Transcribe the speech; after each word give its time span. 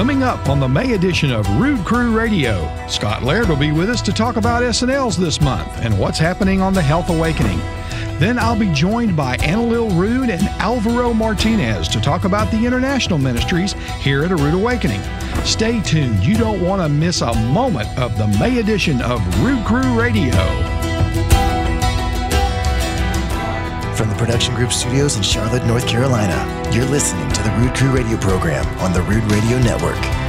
Coming 0.00 0.22
up 0.22 0.48
on 0.48 0.60
the 0.60 0.66
May 0.66 0.94
edition 0.94 1.30
of 1.30 1.46
Rood 1.60 1.84
Crew 1.84 2.16
Radio, 2.16 2.74
Scott 2.88 3.22
Laird 3.22 3.50
will 3.50 3.56
be 3.56 3.70
with 3.70 3.90
us 3.90 4.00
to 4.00 4.14
talk 4.14 4.36
about 4.36 4.62
SNLs 4.62 5.18
this 5.18 5.42
month 5.42 5.68
and 5.82 5.98
what's 5.98 6.18
happening 6.18 6.62
on 6.62 6.72
the 6.72 6.80
Health 6.80 7.10
Awakening. 7.10 7.58
Then 8.18 8.38
I'll 8.38 8.58
be 8.58 8.72
joined 8.72 9.14
by 9.14 9.36
Annalil 9.36 9.94
Rood 10.00 10.30
and 10.30 10.48
Alvaro 10.58 11.12
Martinez 11.12 11.86
to 11.88 12.00
talk 12.00 12.24
about 12.24 12.50
the 12.50 12.64
international 12.64 13.18
ministries 13.18 13.74
here 14.00 14.24
at 14.24 14.32
A 14.32 14.36
Rood 14.36 14.54
Awakening. 14.54 15.02
Stay 15.44 15.82
tuned. 15.82 16.24
You 16.24 16.38
don't 16.38 16.62
want 16.62 16.80
to 16.80 16.88
miss 16.88 17.20
a 17.20 17.34
moment 17.50 17.90
of 17.98 18.16
the 18.16 18.26
May 18.38 18.58
edition 18.58 19.02
of 19.02 19.20
Rood 19.44 19.66
Crew 19.66 20.00
Radio. 20.00 20.69
Production 24.20 24.54
Group 24.54 24.70
studios 24.70 25.16
in 25.16 25.22
Charlotte, 25.22 25.64
North 25.64 25.88
Carolina, 25.88 26.44
you're 26.74 26.84
listening 26.84 27.26
to 27.32 27.42
the 27.42 27.50
Rood 27.52 27.74
Crew 27.74 27.90
Radio 27.90 28.18
program 28.18 28.66
on 28.78 28.92
the 28.92 29.00
Rood 29.00 29.24
Radio 29.32 29.58
Network. 29.60 30.19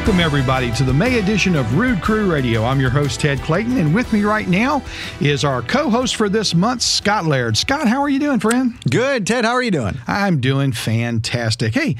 Welcome, 0.00 0.20
everybody, 0.20 0.72
to 0.72 0.82
the 0.82 0.94
May 0.94 1.18
edition 1.18 1.54
of 1.54 1.76
Rood 1.76 2.00
Crew 2.00 2.32
Radio. 2.32 2.64
I'm 2.64 2.80
your 2.80 2.88
host, 2.88 3.20
Ted 3.20 3.38
Clayton, 3.40 3.76
and 3.76 3.94
with 3.94 4.10
me 4.14 4.24
right 4.24 4.48
now 4.48 4.82
is 5.20 5.44
our 5.44 5.60
co 5.60 5.90
host 5.90 6.16
for 6.16 6.30
this 6.30 6.54
month, 6.54 6.80
Scott 6.80 7.26
Laird. 7.26 7.54
Scott, 7.54 7.86
how 7.86 8.00
are 8.00 8.08
you 8.08 8.18
doing, 8.18 8.40
friend? 8.40 8.74
Good. 8.90 9.26
Ted, 9.26 9.44
how 9.44 9.52
are 9.52 9.62
you 9.62 9.70
doing? 9.70 9.98
I'm 10.08 10.40
doing 10.40 10.72
fantastic. 10.72 11.74
Hey, 11.74 11.96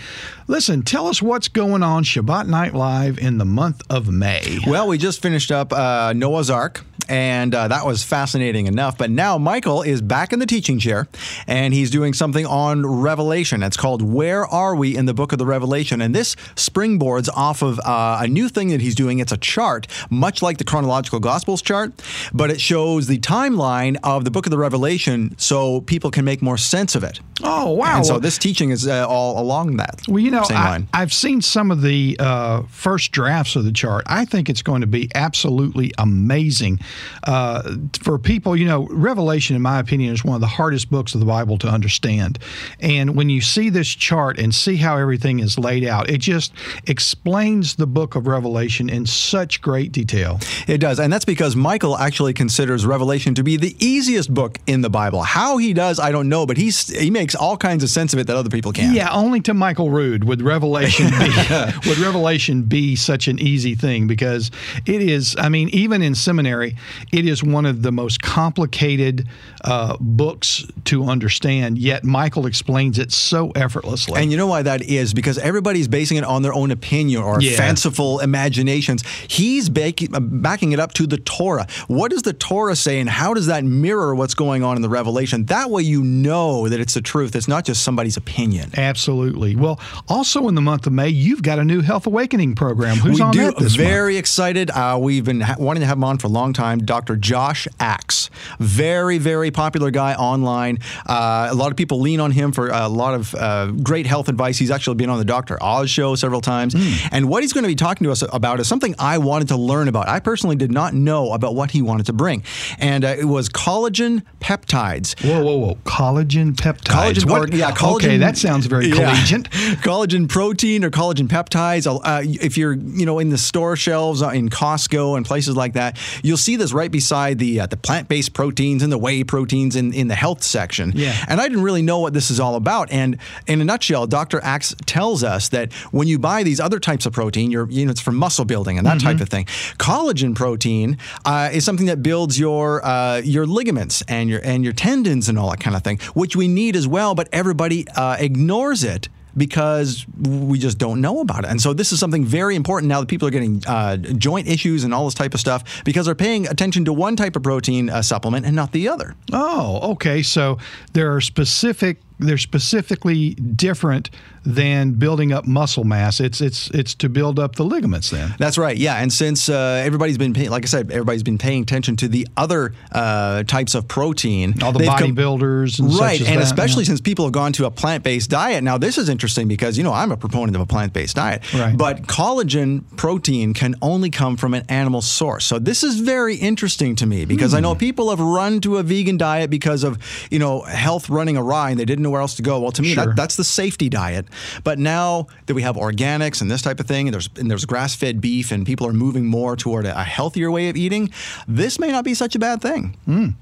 listen, 0.46 0.82
tell 0.82 1.08
us 1.08 1.20
what's 1.20 1.48
going 1.48 1.82
on 1.82 2.04
Shabbat 2.04 2.48
Night 2.48 2.72
Live 2.72 3.18
in 3.18 3.36
the 3.36 3.44
month 3.44 3.82
of 3.90 4.08
May. 4.08 4.60
Well, 4.66 4.88
we 4.88 4.96
just 4.96 5.20
finished 5.20 5.52
up 5.52 5.70
uh, 5.70 6.14
Noah's 6.14 6.48
Ark 6.48 6.82
and 7.10 7.54
uh, 7.54 7.68
that 7.68 7.84
was 7.84 8.04
fascinating 8.04 8.66
enough. 8.66 8.96
But 8.96 9.10
now 9.10 9.36
Michael 9.36 9.82
is 9.82 10.00
back 10.00 10.32
in 10.32 10.38
the 10.38 10.46
teaching 10.46 10.78
chair, 10.78 11.08
and 11.46 11.74
he's 11.74 11.90
doing 11.90 12.14
something 12.14 12.46
on 12.46 12.86
Revelation. 12.86 13.62
It's 13.62 13.76
called 13.76 14.00
"Where 14.00 14.46
Are 14.46 14.74
We 14.76 14.96
in 14.96 15.06
the 15.06 15.14
Book 15.14 15.32
of 15.32 15.38
the 15.38 15.46
Revelation?" 15.46 16.00
And 16.00 16.14
this 16.14 16.36
springboards 16.54 17.28
off 17.34 17.62
of 17.62 17.80
uh, 17.90 18.22
a 18.22 18.28
new 18.28 18.48
thing 18.48 18.68
that 18.68 18.80
he's 18.80 18.94
doing. 18.94 19.18
It's 19.18 19.32
a 19.32 19.36
chart, 19.36 19.86
much 20.10 20.42
like 20.42 20.58
the 20.58 20.64
chronological 20.64 21.20
Gospels 21.20 21.62
chart, 21.62 21.92
but 22.32 22.50
it 22.50 22.60
shows 22.60 23.06
the 23.06 23.18
timeline 23.18 23.96
of 24.02 24.24
the 24.24 24.30
Book 24.30 24.46
of 24.46 24.50
the 24.50 24.58
Revelation, 24.58 25.34
so 25.38 25.80
people 25.80 26.10
can 26.10 26.24
make 26.24 26.42
more 26.42 26.58
sense 26.58 26.94
of 26.94 27.04
it. 27.04 27.20
Oh 27.42 27.70
wow! 27.70 27.96
And 27.96 28.06
so 28.06 28.18
this 28.18 28.38
teaching 28.38 28.70
is 28.70 28.86
uh, 28.86 29.08
all 29.08 29.40
along 29.40 29.76
that. 29.76 30.02
Well, 30.08 30.18
you 30.18 30.30
know, 30.30 30.44
I, 30.50 30.84
have 30.92 31.12
seen 31.12 31.40
some 31.40 31.70
of 31.70 31.82
the 31.82 32.16
uh, 32.18 32.62
first 32.68 33.12
drafts 33.12 33.56
of 33.56 33.64
the 33.64 33.72
chart. 33.72 34.04
I 34.06 34.24
think 34.24 34.48
it's 34.48 34.62
going 34.62 34.82
to 34.82 34.86
be 34.86 35.10
absolutely 35.14 35.92
amazing 35.98 36.80
uh, 37.24 37.76
for 38.00 38.18
people, 38.18 38.56
you 38.56 38.66
know, 38.66 38.86
Revelation, 38.90 39.56
in 39.56 39.62
my 39.62 39.78
opinion, 39.78 40.12
is 40.12 40.24
one 40.24 40.34
of 40.34 40.40
the 40.40 40.46
hardest 40.46 40.90
books 40.90 41.14
of 41.14 41.20
the 41.20 41.26
Bible 41.26 41.58
to 41.58 41.68
understand. 41.68 42.38
And 42.80 43.16
when 43.16 43.30
you 43.30 43.40
see 43.40 43.70
this 43.70 43.88
chart 43.88 44.38
and 44.38 44.54
see 44.54 44.76
how 44.76 44.96
everything 44.96 45.40
is 45.40 45.58
laid 45.58 45.84
out, 45.84 46.10
it 46.10 46.18
just 46.18 46.52
explains 46.86 47.76
the 47.80 47.86
book 47.86 48.14
of 48.14 48.26
Revelation 48.26 48.88
in 48.88 49.06
such 49.06 49.60
great 49.60 49.90
detail. 49.90 50.38
It 50.68 50.78
does. 50.78 51.00
And 51.00 51.12
that's 51.12 51.24
because 51.24 51.56
Michael 51.56 51.96
actually 51.96 52.34
considers 52.34 52.84
Revelation 52.86 53.34
to 53.34 53.42
be 53.42 53.56
the 53.56 53.74
easiest 53.84 54.32
book 54.32 54.58
in 54.66 54.82
the 54.82 54.90
Bible. 54.90 55.22
How 55.22 55.56
he 55.56 55.72
does, 55.72 55.98
I 55.98 56.12
don't 56.12 56.28
know, 56.28 56.44
but 56.46 56.58
he's, 56.58 56.88
he 56.88 57.10
makes 57.10 57.34
all 57.34 57.56
kinds 57.56 57.82
of 57.82 57.88
sense 57.88 58.12
of 58.12 58.18
it 58.18 58.26
that 58.26 58.36
other 58.36 58.50
people 58.50 58.70
can't. 58.70 58.94
Yeah, 58.94 59.10
only 59.10 59.40
to 59.40 59.54
Michael 59.54 59.90
Rood 59.90 60.24
would 60.24 60.42
Revelation 60.42 61.06
be, 61.06 61.30
would 61.88 61.98
Revelation 61.98 62.62
be 62.64 62.96
such 62.96 63.28
an 63.28 63.38
easy 63.38 63.74
thing 63.74 64.06
because 64.06 64.50
it 64.86 65.00
is, 65.00 65.34
I 65.38 65.48
mean, 65.48 65.70
even 65.70 66.02
in 66.02 66.14
seminary, 66.14 66.76
it 67.12 67.26
is 67.26 67.42
one 67.42 67.64
of 67.64 67.80
the 67.82 67.90
most 67.90 68.20
complicated 68.22 69.26
uh, 69.64 69.96
books 69.98 70.66
to 70.84 71.04
understand, 71.04 71.78
yet 71.78 72.04
Michael 72.04 72.44
explains 72.44 72.98
it 72.98 73.10
so 73.10 73.50
effortlessly. 73.52 74.20
And 74.20 74.30
you 74.30 74.36
know 74.36 74.46
why 74.46 74.62
that 74.62 74.82
is? 74.82 75.14
Because 75.14 75.38
everybody's 75.38 75.88
basing 75.88 76.18
it 76.18 76.24
on 76.24 76.42
their 76.42 76.52
own 76.52 76.70
opinion 76.70 77.22
or 77.22 77.40
yeah. 77.40 77.56
Fanciful 77.70 78.18
imaginations. 78.20 79.04
He's 79.28 79.68
baking, 79.68 80.14
uh, 80.14 80.20
backing 80.20 80.72
it 80.72 80.80
up 80.80 80.92
to 80.94 81.06
the 81.06 81.18
Torah. 81.18 81.66
What 81.86 82.10
does 82.10 82.22
the 82.22 82.32
Torah 82.32 82.74
say, 82.76 82.98
and 83.00 83.08
how 83.08 83.32
does 83.34 83.46
that 83.46 83.64
mirror 83.64 84.14
what's 84.14 84.34
going 84.34 84.62
on 84.62 84.76
in 84.76 84.82
the 84.82 84.88
Revelation? 84.88 85.44
That 85.46 85.70
way 85.70 85.82
you 85.82 86.02
know 86.02 86.68
that 86.68 86.80
it's 86.80 86.94
the 86.94 87.00
truth. 87.00 87.36
It's 87.36 87.48
not 87.48 87.64
just 87.64 87.82
somebody's 87.82 88.16
opinion. 88.16 88.70
Absolutely. 88.76 89.56
Well, 89.56 89.80
also 90.08 90.48
in 90.48 90.54
the 90.54 90.60
month 90.60 90.86
of 90.86 90.92
May, 90.92 91.08
you've 91.08 91.42
got 91.42 91.58
a 91.58 91.64
new 91.64 91.80
Health 91.80 92.06
Awakening 92.06 92.54
program. 92.54 92.96
Who's 92.96 93.18
we 93.18 93.22
on 93.22 93.32
do. 93.32 93.44
that 93.46 93.58
this 93.58 93.76
Very 93.76 94.14
month? 94.14 94.20
excited. 94.20 94.70
Uh, 94.70 94.98
we've 95.00 95.24
been 95.24 95.40
ha- 95.40 95.56
wanting 95.58 95.82
to 95.82 95.86
have 95.86 95.96
him 95.98 96.04
on 96.04 96.18
for 96.18 96.26
a 96.26 96.30
long 96.30 96.52
time. 96.52 96.80
Dr. 96.80 97.16
Josh 97.16 97.68
Axe. 97.78 98.30
Very, 98.58 99.18
very 99.18 99.50
popular 99.50 99.90
guy 99.90 100.14
online. 100.14 100.78
Uh, 101.06 101.48
a 101.50 101.54
lot 101.54 101.70
of 101.70 101.76
people 101.76 102.00
lean 102.00 102.20
on 102.20 102.30
him 102.32 102.52
for 102.52 102.68
a 102.68 102.88
lot 102.88 103.14
of 103.14 103.34
uh, 103.34 103.66
great 103.66 104.06
health 104.06 104.28
advice. 104.28 104.58
He's 104.58 104.70
actually 104.70 104.96
been 104.96 105.10
on 105.10 105.18
the 105.18 105.24
Dr. 105.24 105.62
Oz 105.62 105.88
show 105.90 106.14
several 106.14 106.40
times. 106.40 106.74
Mm. 106.74 107.08
And 107.12 107.28
what 107.28 107.42
he's 107.42 107.52
going 107.52 107.59
to 107.64 107.68
be 107.68 107.74
talking 107.74 108.04
to 108.04 108.10
us 108.10 108.22
about 108.32 108.60
is 108.60 108.68
something 108.68 108.94
I 108.98 109.18
wanted 109.18 109.48
to 109.48 109.56
learn 109.56 109.88
about. 109.88 110.08
I 110.08 110.20
personally 110.20 110.56
did 110.56 110.70
not 110.70 110.94
know 110.94 111.32
about 111.32 111.54
what 111.54 111.70
he 111.70 111.82
wanted 111.82 112.06
to 112.06 112.12
bring. 112.12 112.44
And 112.78 113.04
uh, 113.04 113.16
it 113.18 113.24
was 113.24 113.48
collagen 113.48 114.22
peptides. 114.40 115.18
Whoa, 115.24 115.42
whoa, 115.44 115.56
whoa. 115.56 115.74
Collagen 115.84 116.54
peptides. 116.54 117.14
Collagen, 117.14 117.30
what? 117.30 117.52
Or, 117.52 117.56
yeah, 117.56 117.72
collagen. 117.72 117.96
Okay, 117.96 118.16
that 118.18 118.36
sounds 118.36 118.66
very 118.66 118.90
collegiate. 118.90 119.48
Yeah. 119.52 119.74
collagen 119.82 120.28
protein 120.28 120.84
or 120.84 120.90
collagen 120.90 121.28
peptides. 121.28 121.86
Uh, 121.86 122.22
if 122.24 122.56
you're, 122.56 122.74
you 122.74 123.06
know, 123.06 123.18
in 123.18 123.30
the 123.30 123.38
store 123.38 123.76
shelves 123.76 124.22
uh, 124.22 124.28
in 124.28 124.48
Costco 124.48 125.16
and 125.16 125.26
places 125.26 125.56
like 125.56 125.74
that, 125.74 125.98
you'll 126.22 126.36
see 126.36 126.56
this 126.56 126.72
right 126.72 126.90
beside 126.90 127.38
the 127.38 127.60
uh, 127.60 127.66
the 127.66 127.76
plant 127.76 128.08
based 128.08 128.32
proteins 128.34 128.82
and 128.82 128.92
the 128.92 128.98
whey 128.98 129.24
proteins 129.24 129.76
in, 129.76 129.92
in 129.92 130.08
the 130.08 130.14
health 130.14 130.42
section. 130.42 130.92
Yeah. 130.94 131.16
And 131.28 131.40
I 131.40 131.48
didn't 131.48 131.62
really 131.62 131.82
know 131.82 132.00
what 132.00 132.12
this 132.12 132.30
is 132.30 132.40
all 132.40 132.56
about. 132.56 132.90
And 132.90 133.18
in 133.46 133.60
a 133.60 133.64
nutshell, 133.64 134.06
Dr. 134.06 134.40
Axe 134.42 134.74
tells 134.86 135.22
us 135.22 135.48
that 135.50 135.72
when 135.92 136.08
you 136.08 136.18
buy 136.18 136.42
these 136.42 136.60
other 136.60 136.78
types 136.78 137.06
of 137.06 137.12
protein, 137.12 137.49
you're, 137.50 137.68
you 137.70 137.84
know, 137.84 137.90
it's 137.90 138.00
for 138.00 138.12
muscle 138.12 138.44
building 138.44 138.78
and 138.78 138.86
that 138.86 138.98
mm-hmm. 138.98 139.08
type 139.08 139.20
of 139.20 139.28
thing. 139.28 139.44
Collagen 139.78 140.34
protein 140.34 140.98
uh, 141.24 141.50
is 141.52 141.64
something 141.64 141.86
that 141.86 142.02
builds 142.02 142.38
your 142.38 142.84
uh, 142.84 143.18
your 143.18 143.46
ligaments 143.46 144.02
and 144.08 144.28
your 144.28 144.40
and 144.44 144.64
your 144.64 144.72
tendons 144.72 145.28
and 145.28 145.38
all 145.38 145.50
that 145.50 145.60
kind 145.60 145.76
of 145.76 145.82
thing, 145.82 145.98
which 146.14 146.36
we 146.36 146.48
need 146.48 146.76
as 146.76 146.86
well. 146.86 147.14
But 147.14 147.28
everybody 147.32 147.86
uh, 147.88 148.16
ignores 148.18 148.84
it 148.84 149.08
because 149.36 150.06
we 150.18 150.58
just 150.58 150.78
don't 150.78 151.00
know 151.00 151.20
about 151.20 151.44
it. 151.44 151.50
And 151.50 151.60
so 151.60 151.72
this 151.72 151.92
is 151.92 152.00
something 152.00 152.24
very 152.24 152.56
important 152.56 152.88
now 152.88 153.00
that 153.00 153.06
people 153.06 153.28
are 153.28 153.30
getting 153.30 153.62
uh, 153.66 153.96
joint 153.96 154.48
issues 154.48 154.84
and 154.84 154.92
all 154.92 155.04
this 155.04 155.14
type 155.14 155.34
of 155.34 155.40
stuff 155.40 155.84
because 155.84 156.06
they're 156.06 156.14
paying 156.14 156.48
attention 156.48 156.84
to 156.86 156.92
one 156.92 157.16
type 157.16 157.36
of 157.36 157.42
protein 157.42 157.90
uh, 157.90 158.02
supplement 158.02 158.46
and 158.46 158.56
not 158.56 158.72
the 158.72 158.88
other. 158.88 159.14
Oh, 159.32 159.92
okay. 159.92 160.22
So 160.22 160.58
there 160.92 161.14
are 161.14 161.20
specific 161.20 162.00
they're 162.20 162.38
specifically 162.38 163.34
different 163.34 164.10
than 164.44 164.92
building 164.92 165.32
up 165.32 165.46
muscle 165.46 165.84
mass. 165.84 166.20
It's 166.20 166.40
it's 166.40 166.70
it's 166.70 166.94
to 166.96 167.08
build 167.08 167.38
up 167.38 167.56
the 167.56 167.64
ligaments. 167.64 168.10
Then 168.10 168.34
that's 168.38 168.56
right. 168.56 168.76
Yeah, 168.76 168.96
and 168.96 169.12
since 169.12 169.48
uh, 169.48 169.82
everybody's 169.84 170.18
been 170.18 170.32
pay- 170.32 170.48
like 170.48 170.64
I 170.64 170.66
said, 170.66 170.90
everybody's 170.90 171.22
been 171.22 171.38
paying 171.38 171.62
attention 171.62 171.96
to 171.96 172.08
the 172.08 172.26
other 172.36 172.74
uh, 172.92 173.42
types 173.44 173.74
of 173.74 173.86
protein, 173.88 174.62
all 174.62 174.72
the 174.72 174.80
bodybuilders, 174.80 175.78
com- 175.78 175.98
right, 175.98 176.20
and 176.20 176.40
that, 176.40 176.44
especially 176.44 176.84
yeah. 176.84 176.88
since 176.88 177.00
people 177.00 177.24
have 177.24 177.32
gone 177.32 177.52
to 177.54 177.66
a 177.66 177.70
plant 177.70 178.02
based 178.02 178.30
diet. 178.30 178.64
Now 178.64 178.78
this 178.78 178.96
is 178.98 179.08
interesting 179.08 179.48
because 179.48 179.76
you 179.76 179.84
know 179.84 179.92
I'm 179.92 180.12
a 180.12 180.16
proponent 180.16 180.56
of 180.56 180.62
a 180.62 180.66
plant 180.66 180.92
based 180.92 181.16
diet, 181.16 181.52
right. 181.52 181.76
but 181.76 182.02
collagen 182.02 182.84
protein 182.96 183.52
can 183.52 183.74
only 183.82 184.10
come 184.10 184.36
from 184.36 184.54
an 184.54 184.64
animal 184.68 185.02
source. 185.02 185.44
So 185.44 185.58
this 185.58 185.82
is 185.82 186.00
very 186.00 186.36
interesting 186.36 186.96
to 186.96 187.06
me 187.06 187.24
because 187.24 187.52
hmm. 187.52 187.58
I 187.58 187.60
know 187.60 187.74
people 187.74 188.10
have 188.10 188.20
run 188.20 188.60
to 188.62 188.78
a 188.78 188.82
vegan 188.82 189.18
diet 189.18 189.50
because 189.50 189.84
of 189.84 189.98
you 190.30 190.38
know 190.38 190.62
health 190.62 191.10
running 191.10 191.36
awry 191.36 191.70
and 191.70 191.78
they 191.78 191.84
didn't 191.84 192.02
know 192.02 192.09
where 192.10 192.20
else 192.20 192.34
to 192.34 192.42
go. 192.42 192.60
Well, 192.60 192.72
to 192.72 192.82
me, 192.82 192.94
sure. 192.94 193.06
that, 193.06 193.16
that's 193.16 193.36
the 193.36 193.44
safety 193.44 193.88
diet. 193.88 194.26
But 194.64 194.78
now 194.78 195.28
that 195.46 195.54
we 195.54 195.62
have 195.62 195.76
organics 195.76 196.40
and 196.40 196.50
this 196.50 196.62
type 196.62 196.80
of 196.80 196.86
thing, 196.86 197.08
and 197.08 197.14
there's 197.14 197.28
and 197.36 197.50
there's 197.50 197.64
grass 197.64 197.94
fed 197.94 198.20
beef, 198.20 198.52
and 198.52 198.66
people 198.66 198.86
are 198.86 198.92
moving 198.92 199.26
more 199.26 199.56
toward 199.56 199.86
a, 199.86 199.98
a, 199.98 200.04
healthier 200.04 200.50
way 200.50 200.68
of 200.68 200.76
eating, 200.76 201.10
this 201.46 201.78
may 201.78 201.90
not 201.90 202.04
be 202.04 202.14
such 202.14 202.34
a 202.34 202.38
bad 202.38 202.60
thing. 202.60 202.96
Mm. 203.08 203.34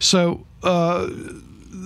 So. 0.00 0.46
Uh, 0.62 1.08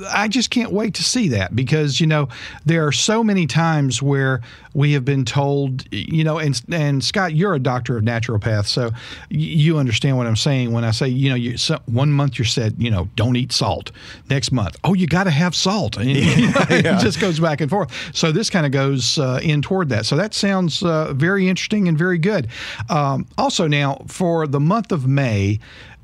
I 0.09 0.29
just 0.29 0.51
can't 0.51 0.73
wait 0.73 0.95
to 0.95 1.05
see 1.05 1.29
that 1.29 1.55
because 1.55 2.01
you 2.01 2.07
know 2.07 2.29
there 2.65 2.87
are 2.87 2.93
so 2.93 3.23
many 3.23 3.47
times 3.47 4.03
where 4.03 4.41
we 4.75 4.93
have 4.93 5.05
been 5.05 5.25
told 5.25 5.85
you 5.93 6.25
know 6.25 6.39
and 6.39 6.61
and 6.71 7.03
Scott 7.03 7.35
you're 7.35 7.55
a 7.55 7.59
doctor 7.59 7.97
of 7.97 8.05
naturopath 8.05 8.67
so 8.67 8.91
you 9.29 9.79
understand 9.79 10.17
what 10.17 10.27
I'm 10.27 10.37
saying 10.37 10.73
when 10.73 10.85
I 10.85 10.91
say 10.91 11.09
you 11.09 11.29
know 11.31 11.35
you 11.35 11.57
so 11.57 11.79
one 11.87 12.13
month 12.13 12.39
you're 12.39 12.47
said 12.47 12.75
you 12.79 12.91
know 12.91 13.09
don't 13.17 13.37
eat 13.37 13.53
salt. 13.53 13.93
Next 14.29 14.53
month 14.53 14.77
oh 14.85 14.95
you 14.95 15.07
got 15.07 15.25
to 15.25 15.31
have 15.31 15.55
salt. 15.55 15.97
And 15.97 16.11
you 16.11 16.51
know, 16.51 16.65
yeah. 16.71 16.99
it 16.99 17.01
just 17.01 17.21
goes 17.21 17.41
back 17.41 17.61
and 17.61 17.71
forth. 17.71 17.91
So 18.15 18.33
this 18.33 18.51
kind 18.51 18.67
of 18.67 18.73
goes 18.73 19.19
uh, 19.19 19.41
in 19.43 19.63
toward 19.63 19.89
that. 19.91 20.07
So 20.07 20.17
that 20.17 20.35
sounds 20.35 20.83
uh, 20.83 21.13
very 21.13 21.49
interesting 21.49 21.89
and 21.89 21.97
very 21.97 22.19
good. 22.19 22.49
Um, 22.89 23.27
also 23.39 23.67
now 23.67 24.05
for 24.07 24.47
the 24.47 24.61
month 24.61 24.93
of 24.93 25.07
May 25.07 25.59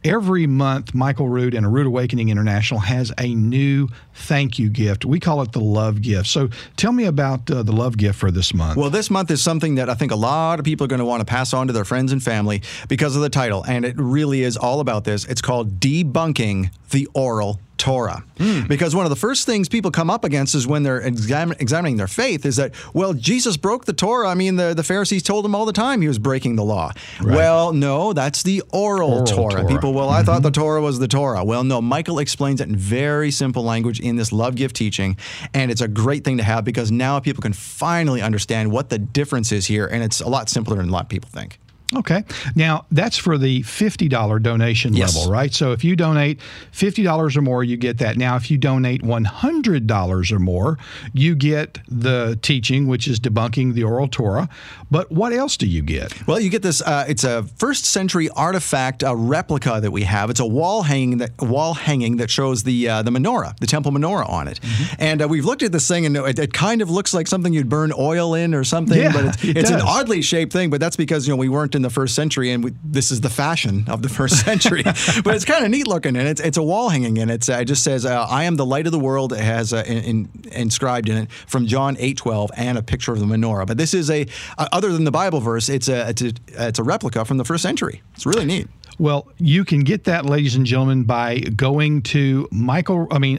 Every 0.05 0.49
month, 0.49 0.95
Michael 0.95 1.29
Rood 1.29 1.55
and 1.55 1.65
A 1.65 1.69
Rood 1.69 1.87
Awakening 1.87 2.29
International 2.29 2.81
has 2.81 3.13
a 3.19 3.35
new 3.37 3.89
thank 4.15 4.59
you 4.59 4.69
gift. 4.69 5.05
We 5.05 5.21
call 5.21 5.43
it 5.43 5.53
the 5.53 5.61
love 5.61 6.03
gift. 6.03 6.27
So 6.27 6.49
tell 6.77 6.91
me 6.91 7.05
about 7.05 7.49
uh, 7.49 7.63
the 7.63 7.71
love 7.71 7.97
gift 7.97 8.19
for 8.19 8.33
this 8.33 8.53
month. 8.53 8.77
Well, 8.77 8.91
this 8.91 9.11
month 9.11 9.31
is 9.31 9.41
something 9.41 9.77
that 9.77 9.89
I 9.89 9.95
think 9.95 10.11
a 10.11 10.17
lot 10.17 10.59
of 10.59 10.65
people 10.65 10.85
are 10.87 10.89
going 10.89 10.99
to 10.99 11.05
want 11.05 11.21
to 11.21 11.25
pass 11.25 11.55
on 11.55 11.69
to 11.69 11.73
their 11.73 11.85
friends 11.85 12.11
and 12.11 12.21
family 12.21 12.63
because 12.89 13.15
of 13.15 13.23
the 13.23 13.31
title. 13.31 13.65
And 13.65 13.85
it 13.85 13.95
really 13.97 14.43
is 14.43 14.57
all 14.57 14.81
about 14.81 15.05
this. 15.05 15.25
It's 15.27 15.41
called 15.41 15.79
Debunking 15.79 16.71
the 16.91 17.09
Oral 17.15 17.61
Torah. 17.83 18.23
Hmm. 18.39 18.69
Because 18.69 18.95
one 18.95 19.05
of 19.05 19.11
the 19.11 19.17
first 19.17 19.45
things 19.45 19.69
people 19.69 19.91
come 19.91 20.09
up 20.09 20.23
against 20.23 20.55
is 20.55 20.69
when 20.69 20.85
they're 20.85 21.01
exam- 21.01 21.51
examining 21.59 21.97
their 21.97 22.07
faith 22.07 22.47
is 22.47 22.55
that, 22.57 22.73
well, 22.95 23.13
Jesus 23.13 23.57
broke 23.57 23.87
the 23.87 23.93
Torah. 23.93 24.29
I 24.29 24.35
mean, 24.35 24.55
the, 24.55 24.73
the 24.73 24.85
Pharisees 24.85 25.25
told 25.25 25.45
him 25.45 25.53
all 25.57 25.67
the 25.67 25.73
time 25.73 26.01
he 26.01 26.07
was 26.07 26.21
breaking 26.21 26.55
the 26.55 26.63
law. 26.63 26.93
Well, 27.21 27.73
no, 27.73 28.13
that's 28.13 28.45
the 28.45 28.63
oral, 28.73 29.11
Oral 29.11 29.25
Torah. 29.25 29.51
Torah. 29.51 29.65
Mm-hmm. 29.65 29.75
People, 29.75 29.95
well, 29.95 30.11
I 30.11 30.23
thought 30.23 30.45
the 30.45 30.53
Torah 30.53 30.81
was 30.81 31.01
the 31.01 31.09
Torah. 31.09 31.43
Well, 31.43 31.65
no, 31.65 31.83
Michael 31.83 32.21
explains 32.21 32.61
it 32.61 32.69
in 32.69 32.77
very 32.77 33.33
simple 33.33 33.65
language 33.65 33.99
in 33.99 34.15
this 34.15 34.31
love 34.31 34.55
gift 34.55 34.77
teaching. 34.77 35.17
And 35.53 35.73
it's 35.73 35.81
a 35.81 35.89
great 35.89 36.23
thing 36.23 36.37
to 36.37 36.45
have 36.45 36.65
because 36.65 36.93
now 36.93 37.19
people 37.19 37.43
can 37.43 37.53
finally 37.53 38.23
understand 38.23 38.71
what 38.71 38.91
the 38.91 38.99
difference 38.99 39.51
is 39.51 39.67
here. 39.67 39.87
And 39.87 40.05
it's 40.05 40.21
a 40.21 40.29
lot 40.29 40.49
simpler 40.49 40.77
than 40.77 40.89
a 40.89 40.93
lot 40.93 41.03
of 41.03 41.09
people 41.09 41.31
think. 41.31 41.59
Okay. 41.95 42.25
Now, 42.55 42.87
that's 42.91 43.17
for 43.19 43.37
the 43.37 43.63
$50 43.63 44.43
donation 44.43 44.95
Yes. 44.95 45.15
level, 45.17 45.31
right? 45.31 45.53
So 45.53 45.73
if 45.73 45.85
you 45.85 45.95
donate 45.97 46.41
$50 46.73 47.37
or 47.37 47.43
more, 47.43 47.63
you 47.63 47.77
get 47.77 47.99
that. 47.99 48.17
Now, 48.17 48.37
if 48.37 48.51
you 48.51 48.57
donate 48.59 49.03
$100 49.03 50.33
or 50.33 50.39
more, 50.39 50.79
you 51.13 51.35
get 51.35 51.79
the 51.89 52.39
teaching, 52.43 52.87
which 52.87 53.07
is 53.07 53.21
debunking 53.21 53.75
the 53.75 53.85
oral 53.85 54.09
Torah. 54.09 54.49
But 54.93 55.11
what 55.11 55.33
else 55.33 55.57
do 55.57 55.67
you 55.67 55.81
get? 55.81 56.27
Well, 56.27 56.39
you 56.39 56.51
get 56.51 56.61
this. 56.61 56.83
Uh, 56.83 57.07
it's 57.09 57.25
a 57.25 57.45
first 57.57 57.87
century 57.87 58.29
artifact, 58.29 59.03
a 59.03 59.17
replica 59.17 59.81
that 59.81 59.91
we 59.91 60.03
have. 60.03 60.29
It's 60.29 60.39
a 60.39 60.47
wall 60.47 60.83
hanging 60.83 61.17
that 61.17 61.31
wall 61.41 61.73
hanging 61.73 62.19
that 62.19 62.31
shows 62.31 62.63
the 62.65 62.91
uh, 62.91 63.03
the 63.03 63.11
menorah, 63.11 63.59
the 63.59 63.67
temple 63.67 63.91
menorah 63.91 64.29
on 64.29 64.49
it. 64.49 64.61
Mm-hmm. 64.61 64.95
And 64.99 65.23
uh, 65.23 65.29
we've 65.29 65.47
looked 65.47 65.63
at 65.63 65.73
this 65.73 65.89
thing, 65.89 66.05
and 66.05 66.15
it, 66.19 66.39
it 66.39 66.53
kind 66.53 66.83
of 66.83 66.91
looks 66.91 67.15
like 67.15 67.27
something 67.27 67.55
you'd 67.55 67.71
burn 67.71 67.91
oil 67.99 68.35
in 68.35 68.53
or 68.53 68.65
something. 68.65 68.99
Yeah, 68.99 69.15
but 69.15 69.25
it's, 69.25 69.45
it 69.45 69.57
it's 69.57 69.71
an 69.71 69.81
oddly 69.81 70.21
shaped 70.21 70.53
thing. 70.53 70.69
But 70.69 70.79
that's 70.79 70.97
because 70.97 71.27
you 71.27 71.33
know 71.33 71.39
we 71.39 71.49
weren't 71.49 71.75
in 71.75 71.81
the 71.81 71.89
first 71.89 72.15
century, 72.15 72.51
and 72.51 72.63
we, 72.63 72.75
this 72.85 73.11
is 73.11 73.23
the 73.23 73.31
fashion 73.31 73.87
of 73.89 74.03
the 74.03 74.11
first 74.11 74.41
century. 74.45 74.83
but 75.25 75.35
it's 75.35 75.47
kind 75.47 75.65
of 75.65 75.71
neat 75.71 75.87
looking, 75.87 76.17
and 76.17 76.29
it's 76.29 76.41
it's 76.43 76.59
a 76.59 76.63
wall 76.63 76.91
hanging, 76.91 77.17
and 77.17 77.31
it's 77.31 77.49
uh, 77.49 77.55
it 77.55 77.65
just 77.65 77.83
says, 77.83 78.05
uh, 78.05 78.27
"I 78.29 78.45
am 78.45 78.57
the 78.57 78.67
light 78.67 78.85
of 78.85 78.93
the 78.93 79.01
world." 79.01 79.33
It 79.33 79.41
has 79.41 79.73
uh, 79.73 79.85
in, 79.87 80.05
in, 80.05 80.29
inscribed 80.53 81.09
in 81.09 81.17
it 81.17 81.33
from 81.33 81.67
John 81.67 81.97
eight 81.99 82.19
twelve, 82.19 82.51
and 82.59 82.77
a 82.77 82.83
picture 82.83 83.13
of 83.13 83.21
the 83.21 83.25
menorah. 83.25 83.67
But 83.67 83.79
this 83.79 83.95
is 83.95 84.11
a 84.11 84.27
uh, 84.59 84.69
other 84.83 84.93
than 84.93 85.05
the 85.05 85.11
Bible 85.11 85.41
verse, 85.41 85.69
it's 85.69 85.89
a 85.89 86.09
it's 86.09 86.23
a 86.23 86.33
it's 86.49 86.79
a 86.79 86.83
replica 86.83 87.25
from 87.25 87.39
the 87.39 87.45
first 87.45 87.63
century. 87.63 88.03
It's 88.15 88.27
really 88.27 88.45
neat. 88.45 88.69
Well, 88.99 89.27
you 89.39 89.65
can 89.65 89.81
get 89.81 90.05
that, 90.05 90.27
ladies 90.27 90.55
and 90.55 90.67
gentlemen, 90.67 91.05
by 91.05 91.39
going 91.39 92.03
to 92.03 92.47
Michael, 92.53 93.09
I 93.11 93.19
mean, 93.19 93.39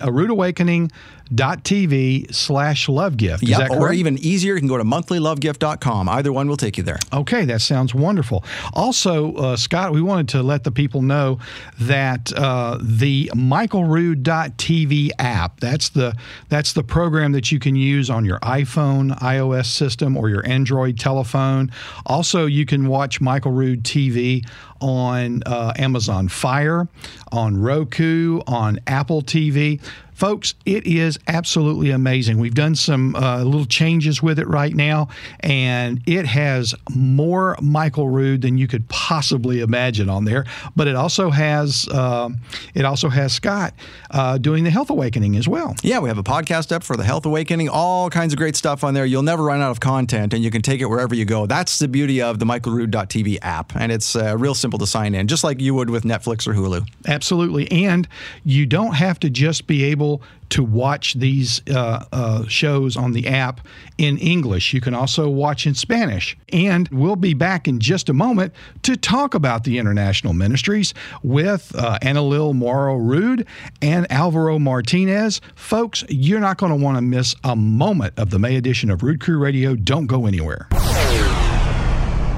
aroodawakening.tv 1.33 2.33
slash 2.33 2.89
love 2.89 3.18
gift. 3.18 3.44
Is 3.44 3.50
Yep, 3.50 3.71
or 3.71 3.94
even 3.94 4.18
easier, 4.19 4.53
you 4.53 4.59
can 4.59 4.68
go 4.68 4.77
to 4.77 4.83
monthlylovegift.com. 4.83 6.09
Either 6.09 6.31
one 6.31 6.47
will 6.47 6.57
take 6.57 6.77
you 6.77 6.83
there. 6.83 7.00
Okay, 7.12 7.45
that 7.45 7.62
sounds 7.62 7.94
wonderful. 7.94 8.44
Also, 8.74 9.35
uh, 9.35 9.56
Scott, 9.56 9.94
we 9.94 10.01
wanted 10.01 10.30
to 10.30 10.44
let 10.44 10.63
the 10.63 10.71
people 10.71 11.01
know 11.01 11.39
that 11.80 12.31
uh, 12.33 12.77
the 12.81 13.31
MichaelRood.tv 13.33 15.12
app, 15.19 15.59
that's 15.59 15.89
the 15.89 16.15
that's 16.50 16.74
the 16.74 16.83
program 16.83 17.31
that 17.33 17.51
you 17.51 17.59
can 17.59 17.75
use 17.75 18.09
on 18.09 18.25
your 18.25 18.39
iPhone, 18.39 19.18
iOS 19.19 19.65
system, 19.68 20.18
or 20.18 20.29
your 20.29 20.45
Android 20.47 21.00
telephone. 21.00 21.71
Also, 22.06 22.45
you 22.45 22.65
can 22.65 22.88
watch 22.88 23.21
Michael 23.21 23.51
Rood 23.51 23.83
TV 23.83 24.45
on 24.83 25.41
uh, 25.45 25.71
Amazon 25.77 26.27
Fire, 26.27 26.88
on 27.31 27.56
Roku, 27.57 28.41
on 28.45 28.79
Apple 28.86 29.21
TV. 29.21 29.81
Folks, 30.13 30.54
it 30.65 30.86
is 30.86 31.18
absolutely 31.27 31.92
amazing. 31.92 32.38
We've 32.38 32.54
done 32.54 32.75
some 32.75 33.15
uh, 33.15 33.44
little 33.44 33.65
changes 33.65 34.21
with 34.21 34.39
it 34.39 34.48
right 34.48 34.74
now, 34.74 35.10
and 35.39 36.01
it 36.06 36.25
has 36.25 36.75
more 36.89 37.57
Michael 37.62 38.10
Rood 38.10 38.42
than 38.42 38.57
you 38.57 38.68
could 38.68 38.88
possibly 38.89 39.62
imagine 39.62 40.10
on 40.10 40.25
there. 40.25 40.45
But 40.75 40.88
it 40.88 40.95
also 40.95 41.30
has 41.30 41.88
uh, 41.89 42.30
it 42.74 42.86
also 42.86 43.10
has 43.10 43.33
Scott 43.33 43.74
uh, 44.12 44.38
doing 44.38 44.63
the 44.63 44.69
Health 44.69 44.89
Awakening 44.89 45.36
as 45.36 45.48
well. 45.48 45.75
Yeah, 45.83 46.00
we 46.00 46.10
have 46.10 46.18
a 46.18 46.24
podcast 46.24 46.71
up 46.71 46.83
for 46.83 46.95
the 46.98 47.04
Health 47.04 47.25
Awakening, 47.25 47.69
all 47.69 48.10
kinds 48.10 48.33
of 48.33 48.38
great 48.38 48.56
stuff 48.56 48.83
on 48.83 48.94
there. 48.94 49.06
You'll 49.06 49.24
never 49.24 49.44
run 49.44 49.62
out 49.62 49.71
of 49.71 49.80
content, 49.80 50.33
and 50.33 50.44
you 50.44 50.51
can 50.51 50.62
take 50.62 50.81
it 50.81 50.86
wherever 50.86 51.15
you 51.15 51.25
go. 51.25 51.45
That's 51.45 51.80
the 51.80 51.88
beauty 51.88 52.21
of 52.21 52.39
the 52.39 52.45
MichaelRood.tv 52.45 53.39
app, 53.42 53.75
and 53.75 53.92
it's 53.92 54.15
uh, 54.15 54.38
real 54.38 54.56
simple 54.56 54.80
to 54.80 54.88
sign 54.88 55.15
in, 55.15 55.27
just 55.27 55.44
like 55.44 55.60
you 55.60 55.74
would 55.74 55.89
with 55.89 56.04
Netflix 56.04 56.48
or 56.48 56.54
Hulu. 56.54 56.88
Absolutely. 57.07 57.71
And 57.71 58.07
you 58.44 58.65
don't 58.65 58.95
have 58.95 59.19
to 59.21 59.30
just 59.30 59.68
be 59.68 59.83
able 59.86 60.12
to 60.50 60.63
watch 60.63 61.15
these 61.15 61.62
uh, 61.69 62.06
uh, 62.12 62.45
shows 62.48 62.95
on 62.95 63.13
the 63.13 63.27
app 63.27 63.62
in 63.98 64.18
English. 64.18 64.74
You 64.74 64.81
can 64.81 64.94
also 64.94 65.27
watch 65.30 65.65
in 65.65 65.74
Spanish. 65.74 66.38
And 66.51 66.88
we'll 66.89 67.15
be 67.15 67.33
back 67.33 67.68
in 67.68 67.80
just 67.80 68.10
a 68.10 68.13
moment 68.13 68.54
to 68.83 68.95
talk 68.95 69.33
about 69.33 69.63
the 69.63 69.77
international 69.77 70.33
ministries 70.33 70.94
with 71.24 71.74
uh, 71.75 71.98
Annalil 72.01 72.54
Morrow 72.54 72.98
Rood 72.98 73.48
and 73.81 74.12
Alvaro 74.12 74.60
Martinez. 74.60 75.42
Folks, 75.56 76.04
you're 76.10 76.39
not 76.39 76.57
going 76.57 76.71
to 76.71 76.83
want 76.83 76.98
to 76.98 77.01
miss 77.01 77.36
a 77.44 77.56
moment 77.56 78.13
of 78.18 78.30
the 78.30 78.39
May 78.39 78.56
edition 78.56 78.92
of 78.92 79.01
Rood 79.01 79.19
Crew 79.21 79.39
Radio. 79.39 79.75
Don't 79.75 80.06
go 80.06 80.25
anywhere. 80.25 80.68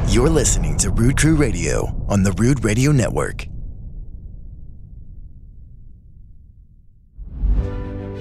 You're 0.07 0.29
listening 0.29 0.77
to 0.77 0.91
Rood 0.91 1.17
Crew 1.17 1.35
Radio 1.35 2.05
on 2.07 2.23
the 2.23 2.31
Rood 2.33 2.63
Radio 2.63 2.91
Network. 2.91 3.47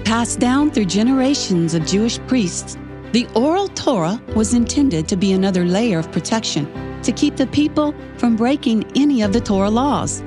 Passed 0.05 0.39
down 0.39 0.69
through 0.69 0.85
generations 0.85 1.73
of 1.73 1.83
Jewish 1.83 2.19
priests, 2.27 2.77
the 3.11 3.27
oral 3.33 3.67
Torah 3.69 4.21
was 4.35 4.53
intended 4.53 5.07
to 5.07 5.17
be 5.17 5.33
another 5.33 5.65
layer 5.65 5.97
of 5.97 6.11
protection 6.11 7.01
to 7.01 7.11
keep 7.11 7.35
the 7.35 7.47
people 7.47 7.95
from 8.17 8.35
breaking 8.35 8.85
any 8.95 9.23
of 9.23 9.33
the 9.33 9.41
Torah 9.41 9.69
laws. 9.69 10.19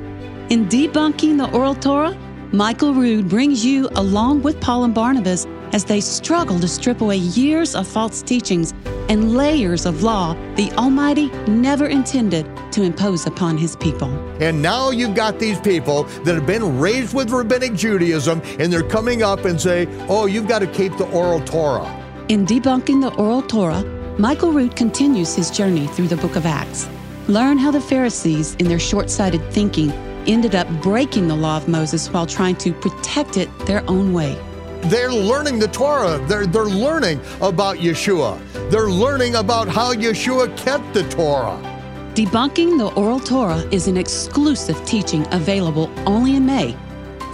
In 0.51 0.67
debunking 0.67 1.39
the 1.39 1.49
oral 1.57 1.77
Torah, 1.77 2.19
Michael 2.51 2.93
Rood 2.93 3.29
brings 3.29 3.65
you 3.65 3.89
along 3.95 4.43
with 4.43 4.61
Paul 4.61 4.83
and 4.83 4.93
Barnabas 4.93 5.47
as 5.73 5.85
they 5.85 6.01
struggle 6.01 6.59
to 6.61 6.69
strip 6.69 7.01
away 7.01 7.17
years 7.17 7.75
of 7.75 7.87
false 7.87 8.23
teachings 8.23 8.75
and 9.09 9.37
layers 9.37 9.87
of 9.87 10.03
law 10.03 10.35
the 10.55 10.71
Almighty 10.73 11.29
never 11.49 11.87
intended 11.87 12.47
to 12.73 12.83
impose 12.83 13.27
upon 13.27 13.57
his 13.57 13.77
people. 13.77 14.09
And 14.41 14.61
now 14.63 14.91
you've 14.91 15.15
got 15.15 15.39
these 15.39 15.61
people 15.61 16.05
that 16.25 16.35
have 16.35 16.47
been 16.47 16.79
raised 16.79 17.15
with 17.15 17.31
rabbinic 17.31 17.75
Judaism, 17.75 18.41
and 18.59 18.73
they're 18.73 18.89
coming 18.89 19.23
up 19.23 19.45
and 19.45 19.61
say, 19.61 19.87
oh, 20.09 20.27
you've 20.27 20.49
got 20.49 20.61
to 20.61 20.67
keep 20.67 20.97
the 20.97 21.09
oral 21.11 21.41
Torah. 21.41 21.87
In 22.29 22.47
debunking 22.47 23.01
the 23.01 23.15
oral 23.15 23.43
Torah, 23.43 23.83
Michael 24.19 24.53
Rood 24.53 24.77
continues 24.77 25.35
his 25.35 25.51
journey 25.51 25.87
through 25.87 26.09
the 26.09 26.17
book 26.17 26.37
of 26.37 26.45
Acts. 26.45 26.89
Learn 27.29 27.59
how 27.59 27.71
the 27.71 27.81
Pharisees, 27.81 28.55
in 28.57 28.69
their 28.69 28.79
short 28.79 29.11
sighted 29.11 29.43
thinking, 29.53 29.93
ended 30.27 30.55
up 30.55 30.69
breaking 30.83 31.29
the 31.29 31.37
law 31.37 31.57
of 31.57 31.69
Moses 31.69 32.09
while 32.09 32.27
trying 32.27 32.57
to 32.57 32.73
protect 32.73 33.37
it 33.37 33.49
their 33.61 33.83
own 33.89 34.13
way. 34.13 34.37
They're 34.83 35.13
learning 35.13 35.59
the 35.59 35.69
Torah. 35.69 36.19
They're, 36.29 36.47
they're 36.47 36.65
learning 36.65 37.21
about 37.41 37.77
Yeshua. 37.77 38.41
They're 38.71 38.91
learning 38.91 39.35
about 39.35 39.69
how 39.69 39.93
Yeshua 39.93 40.57
kept 40.57 40.95
the 40.95 41.03
Torah. 41.11 41.59
Debunking 42.15 42.79
the 42.79 42.93
Oral 42.95 43.21
Torah 43.21 43.59
is 43.71 43.87
an 43.87 43.97
exclusive 43.97 44.83
teaching 44.87 45.27
available 45.33 45.91
only 46.07 46.37
in 46.37 46.47
May. 46.47 46.77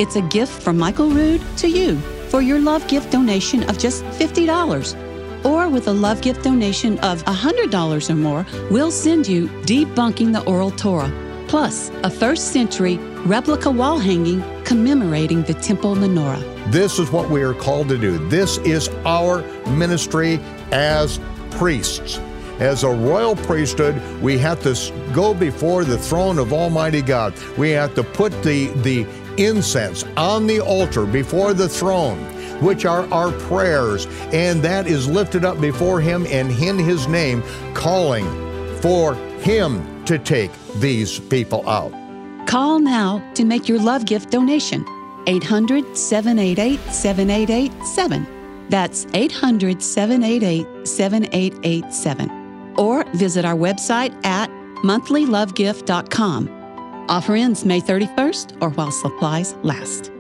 It's 0.01 0.17
a 0.17 0.23
gift 0.23 0.63
from 0.63 0.77
Michael 0.77 1.11
Rood 1.11 1.41
to 1.59 1.69
you 1.69 1.99
for 2.29 2.43
your 2.43 2.59
love 2.59 2.87
gift 2.89 3.13
donation 3.13 3.63
of 3.71 3.79
just 3.79 4.03
$50. 4.05 5.45
Or 5.45 5.69
with 5.69 5.87
a 5.87 5.93
love 5.93 6.21
gift 6.21 6.43
donation 6.43 6.99
of 6.99 7.23
$100 7.25 8.11
or 8.11 8.17
more, 8.17 8.47
we'll 8.71 8.91
send 8.91 9.29
you 9.29 9.47
Debunking 9.63 10.33
the 10.33 10.43
Oral 10.43 10.73
Torah, 10.73 11.13
plus 11.47 11.91
a 12.03 12.11
first 12.11 12.53
century 12.53 12.99
replica 13.25 13.71
wall 13.71 13.99
hanging 13.99 14.43
commemorating 14.65 15.43
the 15.43 15.55
temple 15.55 15.95
menorah. 15.95 16.43
This 16.71 16.99
is 16.99 17.11
what 17.11 17.31
we 17.31 17.43
are 17.43 17.55
called 17.55 17.89
to 17.89 17.99
do. 17.99 18.19
This 18.29 18.59
is 18.59 18.89
our 19.07 19.43
ministry 19.69 20.41
as 20.73 21.21
priests. 21.53 22.19
As 22.61 22.85
a 22.85 22.91
royal 22.91 23.35
priesthood, 23.35 24.01
we 24.23 24.39
have 24.39 24.63
to 24.63 24.93
go 25.13 25.35
before 25.35 25.85
the 25.85 25.99
throne 25.99 26.39
of 26.39 26.53
Almighty 26.53 27.03
God. 27.03 27.35
We 27.59 27.71
have 27.71 27.95
to 27.95 28.05
put 28.05 28.31
the, 28.43 28.69
the 28.83 29.07
incense 29.37 30.05
on 30.17 30.47
the 30.47 30.61
altar 30.61 31.05
before 31.05 31.53
the 31.53 31.69
throne, 31.69 32.19
which 32.63 32.85
are 32.85 33.13
our 33.13 33.33
prayers, 33.33 34.07
and 34.33 34.63
that 34.63 34.87
is 34.87 35.09
lifted 35.09 35.45
up 35.45 35.61
before 35.61 36.01
Him 36.01 36.27
and 36.27 36.51
in 36.53 36.79
His 36.79 37.09
name, 37.09 37.43
calling 37.75 38.27
for 38.81 39.15
Him 39.41 40.05
to 40.05 40.19
take 40.19 40.53
these 40.77 41.19
people 41.19 41.69
out. 41.69 42.04
Call 42.47 42.79
now 42.79 43.23
to 43.35 43.45
make 43.45 43.69
your 43.69 43.81
love 43.81 44.07
gift 44.07 44.31
donation. 44.31 44.85
800 45.27 45.97
788 45.97 46.79
7887. 46.93 48.27
That's 48.69 49.07
800 49.15 49.83
788 49.83 50.87
7887. 50.87 52.75
Or 52.77 53.05
visit 53.15 53.45
our 53.45 53.55
website 53.55 54.13
at 54.25 54.51
monthlylovegift.com. 54.85 57.07
Offer 57.09 57.35
ends 57.35 57.65
May 57.65 57.81
31st 57.81 58.63
or 58.63 58.71
while 58.71 58.91
supplies 58.91 59.55
last. 59.63 60.14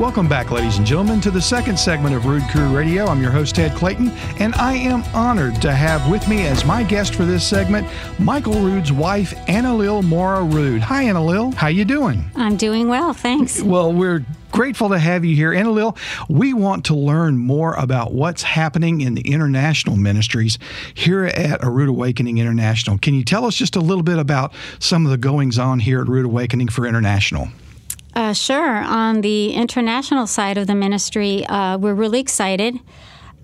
Welcome 0.00 0.28
back, 0.28 0.50
ladies 0.50 0.78
and 0.78 0.86
gentlemen, 0.86 1.20
to 1.20 1.30
the 1.30 1.42
second 1.42 1.78
segment 1.78 2.14
of 2.14 2.24
Rood 2.24 2.42
Crew 2.50 2.74
Radio. 2.74 3.04
I'm 3.04 3.20
your 3.20 3.30
host, 3.30 3.56
Ted 3.56 3.76
Clayton, 3.76 4.08
and 4.38 4.54
I 4.54 4.72
am 4.72 5.02
honored 5.14 5.60
to 5.60 5.72
have 5.72 6.10
with 6.10 6.26
me 6.26 6.46
as 6.46 6.64
my 6.64 6.82
guest 6.82 7.14
for 7.14 7.26
this 7.26 7.46
segment, 7.46 7.86
Michael 8.18 8.54
Rood's 8.54 8.90
wife, 8.90 9.34
Anna 9.46 9.76
Lil 9.76 10.00
Mora 10.00 10.42
Rood. 10.42 10.80
Hi, 10.80 11.02
Anna 11.02 11.22
Lil. 11.22 11.52
How 11.52 11.66
you 11.66 11.84
doing? 11.84 12.24
I'm 12.34 12.56
doing 12.56 12.88
well, 12.88 13.12
thanks. 13.12 13.60
Well, 13.60 13.92
we're 13.92 14.24
grateful 14.52 14.88
to 14.88 14.98
have 14.98 15.22
you 15.22 15.36
here. 15.36 15.52
Anna 15.52 15.70
Lil, 15.70 15.94
we 16.30 16.54
want 16.54 16.86
to 16.86 16.94
learn 16.94 17.36
more 17.36 17.74
about 17.74 18.14
what's 18.14 18.42
happening 18.42 19.02
in 19.02 19.16
the 19.16 19.30
international 19.30 19.96
ministries 19.96 20.58
here 20.94 21.26
at 21.26 21.62
A 21.62 21.68
Rood 21.68 21.90
Awakening 21.90 22.38
International. 22.38 22.96
Can 22.96 23.12
you 23.12 23.22
tell 23.22 23.44
us 23.44 23.54
just 23.54 23.76
a 23.76 23.80
little 23.80 24.02
bit 24.02 24.18
about 24.18 24.54
some 24.78 25.04
of 25.04 25.10
the 25.10 25.18
goings 25.18 25.58
on 25.58 25.78
here 25.78 26.00
at 26.00 26.08
Rood 26.08 26.24
Awakening 26.24 26.68
for 26.68 26.86
International? 26.86 27.48
Uh, 28.14 28.32
sure. 28.32 28.76
On 28.76 29.20
the 29.20 29.52
international 29.52 30.26
side 30.26 30.58
of 30.58 30.66
the 30.66 30.74
ministry, 30.74 31.46
uh, 31.46 31.78
we're 31.78 31.94
really 31.94 32.20
excited. 32.20 32.78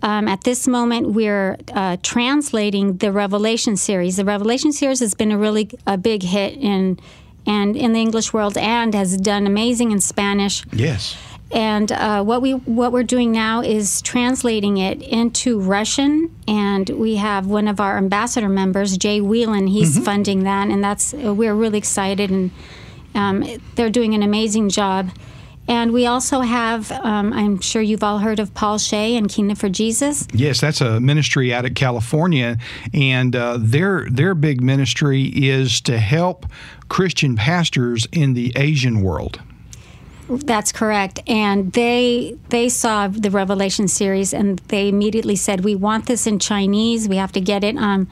Um, 0.02 0.28
at 0.28 0.44
this 0.44 0.68
moment, 0.68 1.08
we're 1.08 1.56
uh, 1.72 1.96
translating 2.02 2.98
the 2.98 3.12
Revelation 3.12 3.76
series. 3.76 4.16
The 4.16 4.24
Revelation 4.24 4.72
series 4.72 5.00
has 5.00 5.14
been 5.14 5.32
a 5.32 5.38
really 5.38 5.70
a 5.86 5.96
big 5.96 6.22
hit 6.22 6.54
in 6.54 6.98
and 7.46 7.76
in 7.76 7.92
the 7.92 8.00
English 8.00 8.32
world, 8.32 8.58
and 8.58 8.92
has 8.92 9.16
done 9.16 9.46
amazing 9.46 9.92
in 9.92 10.00
Spanish. 10.00 10.64
Yes. 10.72 11.16
And 11.52 11.92
uh, 11.92 12.24
what 12.24 12.42
we 12.42 12.52
what 12.52 12.90
we're 12.90 13.04
doing 13.04 13.30
now 13.30 13.62
is 13.62 14.02
translating 14.02 14.78
it 14.78 15.00
into 15.00 15.60
Russian, 15.60 16.34
and 16.48 16.88
we 16.90 17.16
have 17.16 17.46
one 17.46 17.68
of 17.68 17.80
our 17.80 17.96
ambassador 17.96 18.48
members, 18.48 18.98
Jay 18.98 19.20
Whelan. 19.20 19.68
He's 19.68 19.94
mm-hmm. 19.94 20.04
funding 20.04 20.42
that, 20.42 20.68
and 20.68 20.82
that's 20.82 21.12
we're 21.12 21.54
really 21.54 21.78
excited 21.78 22.30
and 22.30 22.50
um, 23.16 23.44
they're 23.74 23.90
doing 23.90 24.14
an 24.14 24.22
amazing 24.22 24.68
job. 24.68 25.10
And 25.68 25.92
we 25.92 26.06
also 26.06 26.40
have, 26.40 26.92
um, 26.92 27.32
I'm 27.32 27.60
sure 27.60 27.82
you've 27.82 28.04
all 28.04 28.18
heard 28.18 28.38
of 28.38 28.54
Paul 28.54 28.78
Shea 28.78 29.16
and 29.16 29.28
Kingdom 29.28 29.56
for 29.56 29.68
Jesus. 29.68 30.28
Yes, 30.32 30.60
that's 30.60 30.80
a 30.80 31.00
ministry 31.00 31.52
out 31.52 31.64
of 31.64 31.74
California, 31.74 32.58
and 32.94 33.34
uh, 33.34 33.58
their 33.58 34.08
their 34.08 34.34
big 34.34 34.60
ministry 34.60 35.24
is 35.24 35.80
to 35.82 35.98
help 35.98 36.46
Christian 36.88 37.34
pastors 37.34 38.06
in 38.12 38.34
the 38.34 38.52
Asian 38.54 39.02
world. 39.02 39.40
That's 40.28 40.72
correct, 40.72 41.20
and 41.26 41.72
they 41.72 42.36
they 42.50 42.68
saw 42.68 43.08
the 43.08 43.30
Revelation 43.30 43.88
series, 43.88 44.32
and 44.32 44.60
they 44.68 44.88
immediately 44.88 45.36
said, 45.36 45.64
"We 45.64 45.74
want 45.74 46.06
this 46.06 46.28
in 46.28 46.38
Chinese. 46.38 47.08
We 47.08 47.16
have 47.16 47.32
to 47.32 47.40
get 47.40 47.64
it 47.64 47.76
um, 47.76 48.08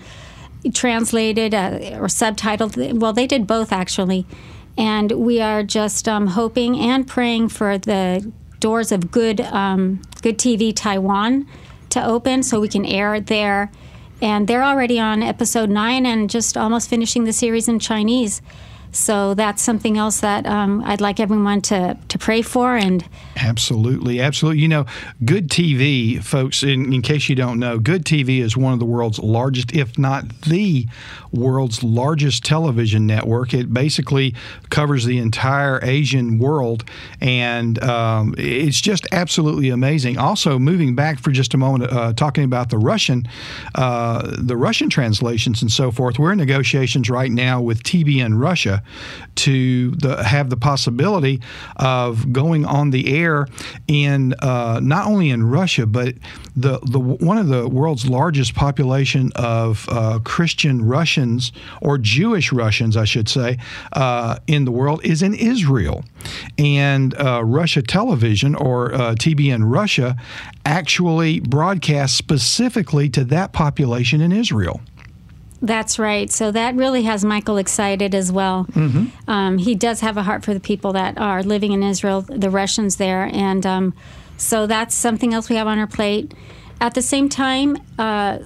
translated 0.73 1.55
uh, 1.55 1.99
or 2.01 2.09
subtitled." 2.09 2.99
Well, 2.99 3.13
they 3.13 3.29
did 3.29 3.47
both 3.47 3.73
actually 3.73 4.27
and 4.77 5.13
we 5.13 5.41
are 5.41 5.63
just 5.63 6.09
um, 6.09 6.29
hoping 6.29 6.79
and 6.79 7.07
praying 7.07 7.49
for 7.49 7.79
the 7.79 8.31
doors 8.61 8.93
of 8.93 9.11
good 9.11 9.41
um, 9.41 10.03
good 10.23 10.39
TV 10.39 10.75
Taiwan 10.75 11.47
to 11.91 12.05
open 12.05 12.43
so 12.43 12.61
we 12.61 12.69
can 12.69 12.85
air 12.85 13.21
there. 13.21 13.71
And 14.23 14.49
they're 14.49 14.65
already 14.65 14.99
on 14.99 15.23
episode 15.23 15.71
nine 15.71 16.07
and 16.07 16.31
just 16.31 16.57
almost 16.57 16.89
finishing 16.89 17.25
the 17.25 17.33
series 17.33 17.69
in 17.69 17.79
Chinese. 17.79 18.41
So 18.95 19.35
that's 19.35 19.61
something 19.61 19.99
else 19.99 20.21
that 20.21 20.47
um, 20.47 20.83
I'd 20.85 21.01
like 21.01 21.19
everyone 21.19 21.61
to, 21.63 21.99
to 22.09 22.19
pray 22.19 22.43
for. 22.43 22.77
And 22.77 23.05
absolutely, 23.37 24.21
absolutely. 24.21 24.63
You 24.63 24.69
know, 24.69 24.87
Good 25.25 25.51
TV, 25.51 26.23
folks. 26.23 26.63
In, 26.63 26.93
in 26.93 27.03
case 27.03 27.29
you 27.29 27.35
don't 27.35 27.59
know, 27.59 27.79
Good 27.79 28.05
TV 28.05 28.41
is 28.41 28.57
one 28.57 28.73
of 28.73 28.79
the 28.79 28.85
world's 28.85 29.19
largest, 29.19 29.75
if 29.75 29.99
not 29.99 30.43
the 30.43 30.87
world's 31.33 31.83
largest 31.83 32.45
television 32.45 33.07
network. 33.07 33.53
It 33.53 33.75
basically 33.75 34.35
covers 34.71 35.05
the 35.05 35.19
entire 35.19 35.81
Asian 35.83 36.39
world, 36.39 36.85
and 37.21 37.83
um, 37.83 38.35
it's 38.39 38.81
just 38.81 39.07
absolutely 39.11 39.71
amazing. 39.71 40.19
Also, 40.19 40.59
moving 40.59 40.95
back 40.95 41.19
for 41.19 41.33
just 41.33 41.53
a 41.53 41.59
moment, 41.59 41.93
uh, 41.93 42.13
talking 42.13 42.45
about 42.45 42.71
the 42.71 42.79
Russian, 42.79 43.27
uh, 43.75 44.37
the 44.39 44.57
Russian 44.57 44.89
translations 44.89 45.63
and 45.63 45.71
so 45.71 45.91
forth. 45.91 46.19
We're 46.19 46.33
in 46.33 46.39
negotiations 46.39 47.11
right 47.11 47.31
now 47.31 47.61
with 47.61 47.83
TBN 47.83 48.41
Russia 48.41 48.83
to 49.37 49.91
the, 49.93 50.23
have 50.25 50.51
the 50.51 50.57
possibility 50.57 51.41
of 51.77 52.33
going 52.33 52.65
on 52.65 52.91
the 52.91 53.15
air 53.17 53.47
in 53.89 54.35
uh, 54.41 54.81
not 54.83 55.07
only 55.07 55.31
in 55.31 55.43
Russia, 55.45 55.87
but 55.87 56.15
the, 56.57 56.79
the 56.81 57.01
one 57.01 57.39
of 57.39 57.49
the 57.49 57.69
world's 57.69 58.07
largest 58.07 58.55
population 58.55 59.33
of 59.35 59.89
uh, 59.91 60.21
Christian 60.25 60.85
Russians 60.87 61.53
or 61.81 61.99
Jewish 61.99 62.53
Russians, 62.53 62.97
I 62.97 63.05
should 63.05 63.29
say, 63.29 63.59
uh, 63.93 64.39
in 64.47 64.65
the 64.65 64.73
world 64.73 65.05
is 65.05 65.23
in 65.23 65.35
Israel, 65.35 66.05
and 66.59 67.15
uh, 67.21 67.43
Russia 67.45 67.83
Television 67.83 68.55
or 68.55 68.95
uh, 68.95 69.15
TBN 69.15 69.63
Russia 69.65 70.17
actually 70.65 71.41
broadcasts 71.41 72.17
specifically 72.17 73.09
to 73.11 73.25
that 73.25 73.53
population 73.53 74.21
in 74.21 74.33
Israel. 74.33 74.81
That's 75.65 75.99
right. 75.99 76.31
So 76.31 76.51
that 76.51 76.75
really 76.75 77.05
has 77.05 77.25
Michael 77.25 77.57
excited 77.57 78.15
as 78.15 78.31
well. 78.31 78.67
Mm-hmm. 78.73 79.31
Um, 79.31 79.57
he 79.57 79.75
does 79.75 80.01
have 80.01 80.19
a 80.19 80.23
heart 80.23 80.45
for 80.45 80.53
the 80.53 80.61
people 80.61 80.93
that 80.93 81.17
are 81.17 81.43
living 81.43 81.73
in 81.73 81.83
Israel, 81.83 82.21
the 82.21 82.51
Russians 82.51 82.97
there, 82.97 83.31
and 83.33 83.65
um, 83.65 83.95
so 84.37 84.67
that's 84.67 84.95
something 84.95 85.33
else 85.33 85.49
we 85.49 85.57
have 85.57 85.67
on 85.67 85.79
our 85.79 85.87
plate. 85.87 86.35
At 86.83 86.93
the 86.93 87.01
same 87.01 87.31
time, 87.31 87.79
uh, 87.99 88.41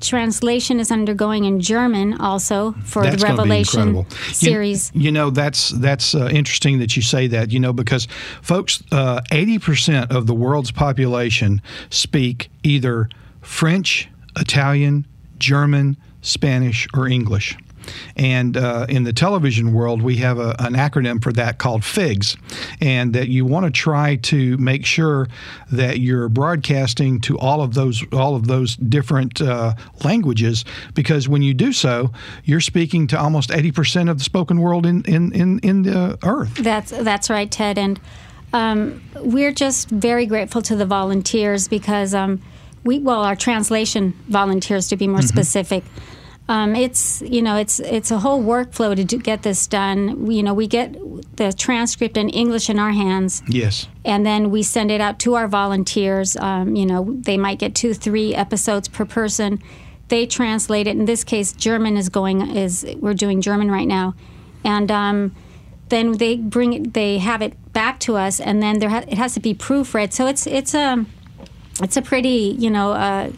translation 0.00 0.78
is 0.78 0.92
undergoing 0.92 1.44
in 1.46 1.60
German 1.60 2.20
also 2.20 2.72
for 2.84 3.02
that's 3.02 3.20
the 3.20 3.26
Revelation 3.26 4.06
series. 4.32 4.92
You, 4.94 5.02
you, 5.02 5.12
know, 5.12 5.30
that's 5.30 5.70
that's 5.70 6.14
uh, 6.14 6.28
interesting 6.30 6.78
that 6.78 6.94
you 6.94 7.02
say 7.02 7.26
that. 7.26 7.50
You 7.50 7.58
know, 7.58 7.72
because 7.72 8.06
folks, 8.40 8.84
uh, 8.92 9.20
eighty 9.32 9.56
uh, 9.56 9.60
percent 9.60 10.12
of 10.12 10.28
the 10.28 10.34
world's 10.34 10.70
population 10.70 11.60
speak 11.90 12.50
either 12.62 13.08
French, 13.40 14.08
Italian, 14.36 15.08
German, 15.38 15.96
Spanish, 16.22 16.88
or 16.94 17.06
English. 17.06 17.56
And 18.16 18.56
uh, 18.56 18.86
in 18.88 19.04
the 19.04 19.12
television 19.12 19.72
world, 19.72 20.02
we 20.02 20.16
have 20.16 20.38
a, 20.38 20.54
an 20.58 20.74
acronym 20.74 21.22
for 21.22 21.32
that 21.32 21.58
called 21.58 21.82
FIGS, 21.82 22.36
and 22.80 23.12
that 23.14 23.28
you 23.28 23.44
want 23.44 23.66
to 23.66 23.70
try 23.70 24.16
to 24.16 24.56
make 24.58 24.84
sure 24.86 25.28
that 25.70 25.98
you're 26.00 26.28
broadcasting 26.28 27.20
to 27.22 27.38
all 27.38 27.62
of 27.62 27.74
those 27.74 28.04
all 28.12 28.36
of 28.36 28.46
those 28.46 28.76
different 28.76 29.40
uh, 29.40 29.74
languages, 30.04 30.64
because 30.94 31.28
when 31.28 31.42
you 31.42 31.54
do 31.54 31.72
so, 31.72 32.12
you're 32.44 32.60
speaking 32.60 33.06
to 33.08 33.18
almost 33.18 33.50
80% 33.50 34.10
of 34.10 34.18
the 34.18 34.24
spoken 34.24 34.60
world 34.60 34.86
in 34.86 35.04
in 35.04 35.32
in, 35.32 35.58
in 35.60 35.82
the 35.82 36.18
earth. 36.22 36.54
That's 36.56 36.90
that's 36.90 37.30
right, 37.30 37.50
Ted, 37.50 37.78
and 37.78 38.00
um, 38.52 39.02
we're 39.16 39.52
just 39.52 39.88
very 39.88 40.26
grateful 40.26 40.62
to 40.62 40.76
the 40.76 40.86
volunteers 40.86 41.68
because. 41.68 42.14
Um, 42.14 42.42
we 42.84 42.98
well 42.98 43.22
our 43.22 43.36
translation 43.36 44.14
volunteers 44.28 44.88
to 44.88 44.96
be 44.96 45.06
more 45.06 45.20
mm-hmm. 45.20 45.28
specific. 45.28 45.84
Um, 46.48 46.74
it's 46.74 47.22
you 47.22 47.40
know 47.40 47.56
it's 47.56 47.78
it's 47.80 48.10
a 48.10 48.18
whole 48.18 48.42
workflow 48.42 48.96
to 48.96 49.04
do, 49.04 49.18
get 49.18 49.42
this 49.42 49.66
done. 49.66 50.30
You 50.30 50.42
know 50.42 50.54
we 50.54 50.66
get 50.66 50.92
the 51.36 51.52
transcript 51.52 52.16
in 52.16 52.28
english 52.28 52.68
in 52.68 52.78
our 52.78 52.90
hands. 52.90 53.42
Yes. 53.48 53.88
And 54.04 54.26
then 54.26 54.50
we 54.50 54.62
send 54.62 54.90
it 54.90 55.00
out 55.00 55.18
to 55.20 55.34
our 55.34 55.46
volunteers. 55.46 56.36
Um, 56.36 56.74
you 56.74 56.84
know 56.84 57.16
they 57.20 57.36
might 57.36 57.58
get 57.58 57.74
two 57.74 57.94
three 57.94 58.34
episodes 58.34 58.88
per 58.88 59.04
person. 59.04 59.62
They 60.08 60.26
translate 60.26 60.86
it. 60.86 60.96
In 60.96 61.04
this 61.04 61.22
case 61.24 61.52
german 61.52 61.96
is 61.96 62.08
going 62.08 62.56
is 62.56 62.84
we're 62.98 63.14
doing 63.14 63.40
german 63.40 63.70
right 63.70 63.88
now. 63.88 64.14
And 64.64 64.90
um, 64.90 65.34
then 65.88 66.18
they 66.18 66.36
bring 66.36 66.72
it 66.72 66.94
they 66.94 67.18
have 67.18 67.40
it 67.40 67.54
back 67.72 68.00
to 68.00 68.16
us 68.16 68.40
and 68.40 68.62
then 68.62 68.78
there 68.78 68.90
ha- 68.90 69.04
it 69.06 69.16
has 69.16 69.34
to 69.34 69.40
be 69.40 69.54
proofread. 69.54 70.12
So 70.12 70.26
it's 70.26 70.46
it's 70.46 70.74
a 70.74 70.92
um, 70.92 71.06
it's 71.82 71.96
a 71.96 72.02
pretty, 72.02 72.56
you 72.58 72.70
know, 72.70 72.92
uh, 72.92 73.30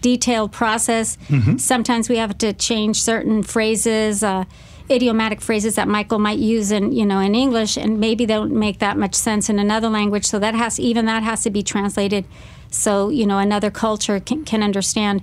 detailed 0.00 0.52
process. 0.52 1.16
Mm-hmm. 1.28 1.56
Sometimes 1.56 2.08
we 2.08 2.16
have 2.18 2.36
to 2.38 2.52
change 2.52 3.02
certain 3.02 3.42
phrases, 3.42 4.22
uh, 4.22 4.44
idiomatic 4.90 5.40
phrases 5.40 5.74
that 5.74 5.88
Michael 5.88 6.18
might 6.18 6.38
use 6.38 6.70
in, 6.70 6.92
you 6.92 7.04
know, 7.04 7.18
in 7.18 7.34
English, 7.34 7.76
and 7.76 7.98
maybe 7.98 8.24
they 8.24 8.34
don't 8.34 8.52
make 8.52 8.78
that 8.78 8.96
much 8.96 9.14
sense 9.14 9.48
in 9.48 9.58
another 9.58 9.88
language. 9.88 10.24
So 10.24 10.38
that 10.38 10.54
has 10.54 10.78
even 10.78 11.06
that 11.06 11.22
has 11.22 11.42
to 11.42 11.50
be 11.50 11.62
translated, 11.62 12.24
so 12.70 13.08
you 13.10 13.26
know 13.26 13.38
another 13.38 13.70
culture 13.70 14.20
can, 14.20 14.44
can 14.44 14.62
understand. 14.62 15.22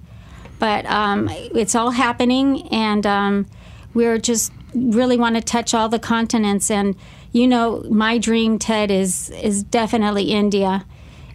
But 0.60 0.86
um, 0.86 1.30
it's 1.30 1.76
all 1.76 1.92
happening, 1.92 2.68
and 2.70 3.06
um, 3.06 3.46
we're 3.94 4.18
just 4.18 4.52
really 4.74 5.18
want 5.18 5.36
to 5.36 5.42
touch 5.42 5.74
all 5.74 5.90
the 5.90 6.00
continents. 6.00 6.70
And 6.70 6.96
you 7.32 7.48
know, 7.48 7.84
my 7.90 8.18
dream, 8.18 8.60
Ted, 8.60 8.92
is 8.92 9.30
is 9.30 9.64
definitely 9.64 10.32
India. 10.32 10.86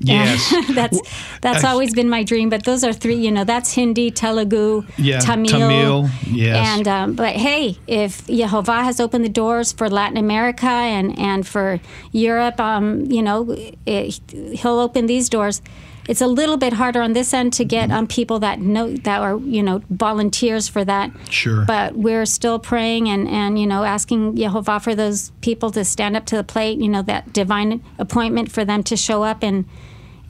Yes, 0.00 0.54
that's 0.74 1.00
that's 1.40 1.64
uh, 1.64 1.68
always 1.68 1.94
been 1.94 2.08
my 2.08 2.22
dream. 2.22 2.48
But 2.48 2.64
those 2.64 2.84
are 2.84 2.92
three. 2.92 3.16
You 3.16 3.30
know, 3.30 3.44
that's 3.44 3.72
Hindi, 3.72 4.10
Telugu, 4.10 4.84
yeah, 4.96 5.20
Tamil, 5.20 5.50
Tamil 5.50 6.10
yes. 6.26 6.78
And 6.78 6.88
um, 6.88 7.14
but 7.14 7.34
hey, 7.36 7.78
if 7.86 8.26
Jehovah 8.26 8.84
has 8.84 9.00
opened 9.00 9.24
the 9.24 9.28
doors 9.30 9.72
for 9.72 9.88
Latin 9.88 10.16
America 10.16 10.66
and 10.66 11.18
and 11.18 11.46
for 11.46 11.80
Europe, 12.12 12.60
um, 12.60 13.10
you 13.10 13.22
know, 13.22 13.56
it, 13.86 14.20
he'll 14.30 14.78
open 14.78 15.06
these 15.06 15.28
doors. 15.28 15.60
It's 16.08 16.22
a 16.22 16.26
little 16.26 16.56
bit 16.56 16.72
harder 16.72 17.02
on 17.02 17.12
this 17.12 17.32
end 17.34 17.52
to 17.52 17.64
get 17.64 17.90
um, 17.90 18.06
people 18.06 18.38
that 18.40 18.60
know 18.60 18.90
that 18.90 19.20
are 19.20 19.38
you 19.38 19.62
know 19.62 19.82
volunteers 19.90 20.66
for 20.66 20.84
that. 20.84 21.12
Sure. 21.30 21.64
But 21.66 21.94
we're 21.96 22.26
still 22.26 22.58
praying 22.58 23.08
and 23.08 23.28
and 23.28 23.58
you 23.58 23.66
know 23.66 23.84
asking 23.84 24.36
Jehovah 24.36 24.80
for 24.80 24.94
those 24.94 25.30
people 25.42 25.70
to 25.72 25.84
stand 25.84 26.16
up 26.16 26.24
to 26.26 26.36
the 26.36 26.44
plate. 26.44 26.78
You 26.80 26.88
know 26.88 27.02
that 27.02 27.32
divine 27.32 27.84
appointment 27.98 28.50
for 28.50 28.64
them 28.64 28.82
to 28.84 28.96
show 28.96 29.22
up 29.22 29.42
and 29.42 29.66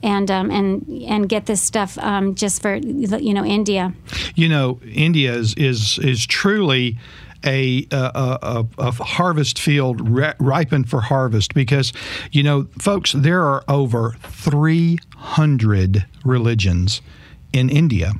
and 0.02 0.30
um, 0.30 0.50
and 0.50 0.86
and 1.06 1.28
get 1.28 1.46
this 1.46 1.62
stuff 1.62 1.96
um, 1.98 2.34
just 2.34 2.60
for 2.60 2.74
you 2.74 3.32
know 3.32 3.44
India. 3.44 3.94
You 4.34 4.48
know, 4.48 4.80
India 4.84 5.32
is 5.32 5.54
is 5.54 5.98
is 6.00 6.26
truly 6.26 6.98
a, 7.44 7.86
a, 7.92 8.38
a, 8.42 8.66
a 8.78 8.90
harvest 8.92 9.58
field 9.58 10.00
ripened 10.40 10.90
for 10.90 11.00
harvest 11.00 11.54
because, 11.54 11.92
you 12.32 12.42
know, 12.42 12.66
folks, 12.78 13.12
there 13.12 13.42
are 13.42 13.62
over 13.68 14.16
300 15.18 16.06
religions 16.24 17.00
in 17.52 17.68
India. 17.68 18.12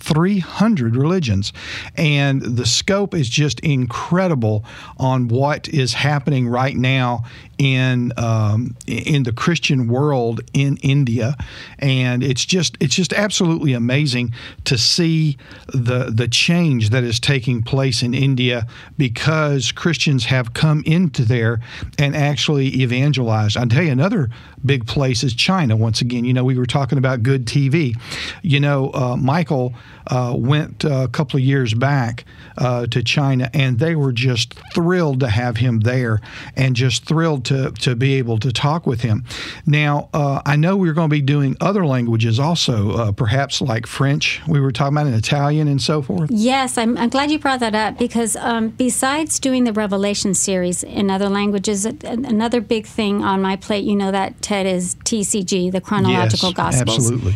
300 0.00 0.96
religions. 0.96 1.52
And 1.96 2.42
the 2.42 2.66
scope 2.66 3.14
is 3.14 3.28
just 3.28 3.58
incredible 3.60 4.64
on 4.98 5.28
what 5.28 5.68
is 5.68 5.94
happening 5.94 6.46
right 6.46 6.76
now 6.76 7.24
in 7.58 8.12
um, 8.16 8.76
in 8.86 9.22
the 9.22 9.32
Christian 9.32 9.88
world 9.88 10.40
in 10.52 10.76
India, 10.78 11.36
and 11.78 12.22
it's 12.22 12.44
just 12.44 12.76
it's 12.80 12.94
just 12.94 13.12
absolutely 13.12 13.72
amazing 13.72 14.32
to 14.64 14.78
see 14.78 15.36
the 15.68 16.10
the 16.14 16.28
change 16.28 16.90
that 16.90 17.04
is 17.04 17.20
taking 17.20 17.62
place 17.62 18.02
in 18.02 18.14
India 18.14 18.66
because 18.96 19.72
Christians 19.72 20.26
have 20.26 20.54
come 20.54 20.82
into 20.86 21.24
there 21.24 21.60
and 21.98 22.16
actually 22.16 22.66
evangelized. 22.82 23.56
I'll 23.56 23.66
tell 23.66 23.82
you 23.82 23.92
another 23.92 24.30
big 24.64 24.86
place 24.86 25.22
is 25.22 25.34
China. 25.34 25.76
Once 25.76 26.00
again, 26.00 26.24
you 26.24 26.32
know 26.32 26.44
we 26.44 26.58
were 26.58 26.66
talking 26.66 26.98
about 26.98 27.22
good 27.22 27.46
TV. 27.46 27.94
You 28.42 28.60
know, 28.60 28.90
uh, 28.92 29.16
Michael 29.16 29.74
uh, 30.08 30.34
went 30.36 30.84
uh, 30.84 31.04
a 31.04 31.08
couple 31.08 31.38
of 31.38 31.44
years 31.44 31.74
back 31.74 32.24
uh, 32.58 32.86
to 32.86 33.02
China, 33.02 33.50
and 33.54 33.78
they 33.78 33.94
were 33.94 34.12
just 34.12 34.54
thrilled 34.74 35.20
to 35.20 35.28
have 35.28 35.56
him 35.56 35.80
there, 35.80 36.20
and 36.56 36.76
just 36.76 37.04
thrilled 37.04 37.43
to, 37.46 37.70
to 37.72 37.94
be 37.94 38.14
able 38.14 38.38
to 38.38 38.52
talk 38.52 38.86
with 38.86 39.02
him. 39.02 39.24
Now, 39.66 40.08
uh, 40.12 40.42
I 40.44 40.56
know 40.56 40.76
we're 40.76 40.92
going 40.92 41.08
to 41.08 41.14
be 41.14 41.22
doing 41.22 41.56
other 41.60 41.86
languages 41.86 42.38
also, 42.38 42.92
uh, 42.92 43.12
perhaps 43.12 43.60
like 43.60 43.86
French. 43.86 44.40
We 44.46 44.60
were 44.60 44.72
talking 44.72 44.96
about 44.96 45.06
in 45.06 45.14
Italian 45.14 45.68
and 45.68 45.80
so 45.80 46.02
forth. 46.02 46.30
Yes, 46.30 46.78
I'm, 46.78 46.96
I'm 46.96 47.08
glad 47.08 47.30
you 47.30 47.38
brought 47.38 47.60
that 47.60 47.74
up 47.74 47.98
because 47.98 48.36
um, 48.36 48.70
besides 48.70 49.38
doing 49.38 49.64
the 49.64 49.72
Revelation 49.72 50.34
series 50.34 50.82
in 50.82 51.10
other 51.10 51.28
languages, 51.28 51.84
another 51.84 52.60
big 52.60 52.86
thing 52.86 53.22
on 53.22 53.40
my 53.42 53.56
plate, 53.56 53.84
you 53.84 53.96
know, 53.96 54.10
that 54.10 54.40
Ted 54.42 54.66
is 54.66 54.94
TCG, 54.96 55.72
the 55.72 55.80
Chronological 55.80 56.50
yes, 56.50 56.56
Gospels. 56.56 56.96
Absolutely. 56.98 57.34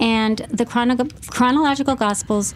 And 0.00 0.38
the 0.50 0.66
chrono- 0.66 1.08
Chronological 1.28 1.94
Gospels 1.94 2.54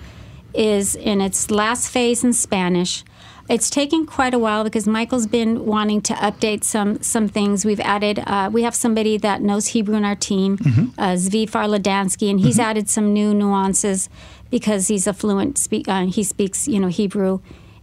is 0.54 0.96
in 0.96 1.20
its 1.20 1.50
last 1.50 1.90
phase 1.90 2.24
in 2.24 2.32
Spanish. 2.32 3.04
It's 3.48 3.70
taken 3.70 4.04
quite 4.04 4.34
a 4.34 4.38
while 4.38 4.62
because 4.62 4.86
Michael's 4.86 5.26
been 5.26 5.64
wanting 5.64 6.02
to 6.02 6.14
update 6.14 6.64
some 6.64 7.02
some 7.02 7.28
things. 7.28 7.64
We've 7.64 7.80
added. 7.80 8.22
Uh, 8.26 8.50
we 8.52 8.62
have 8.62 8.74
somebody 8.74 9.16
that 9.18 9.40
knows 9.40 9.68
Hebrew 9.68 9.96
in 9.96 10.04
our 10.04 10.16
team, 10.16 10.58
mm-hmm. 10.58 11.00
uh, 11.00 11.12
Zvi 11.14 11.48
Farladansky, 11.48 12.30
and 12.30 12.40
he's 12.40 12.58
mm-hmm. 12.58 12.70
added 12.70 12.90
some 12.90 13.12
new 13.12 13.32
nuances 13.32 14.10
because 14.50 14.88
he's 14.88 15.06
a 15.06 15.14
fluent 15.14 15.56
speak. 15.56 15.88
Uh, 15.88 16.06
he 16.06 16.22
speaks, 16.22 16.68
you 16.68 16.78
know, 16.78 16.88
Hebrew, 16.88 17.40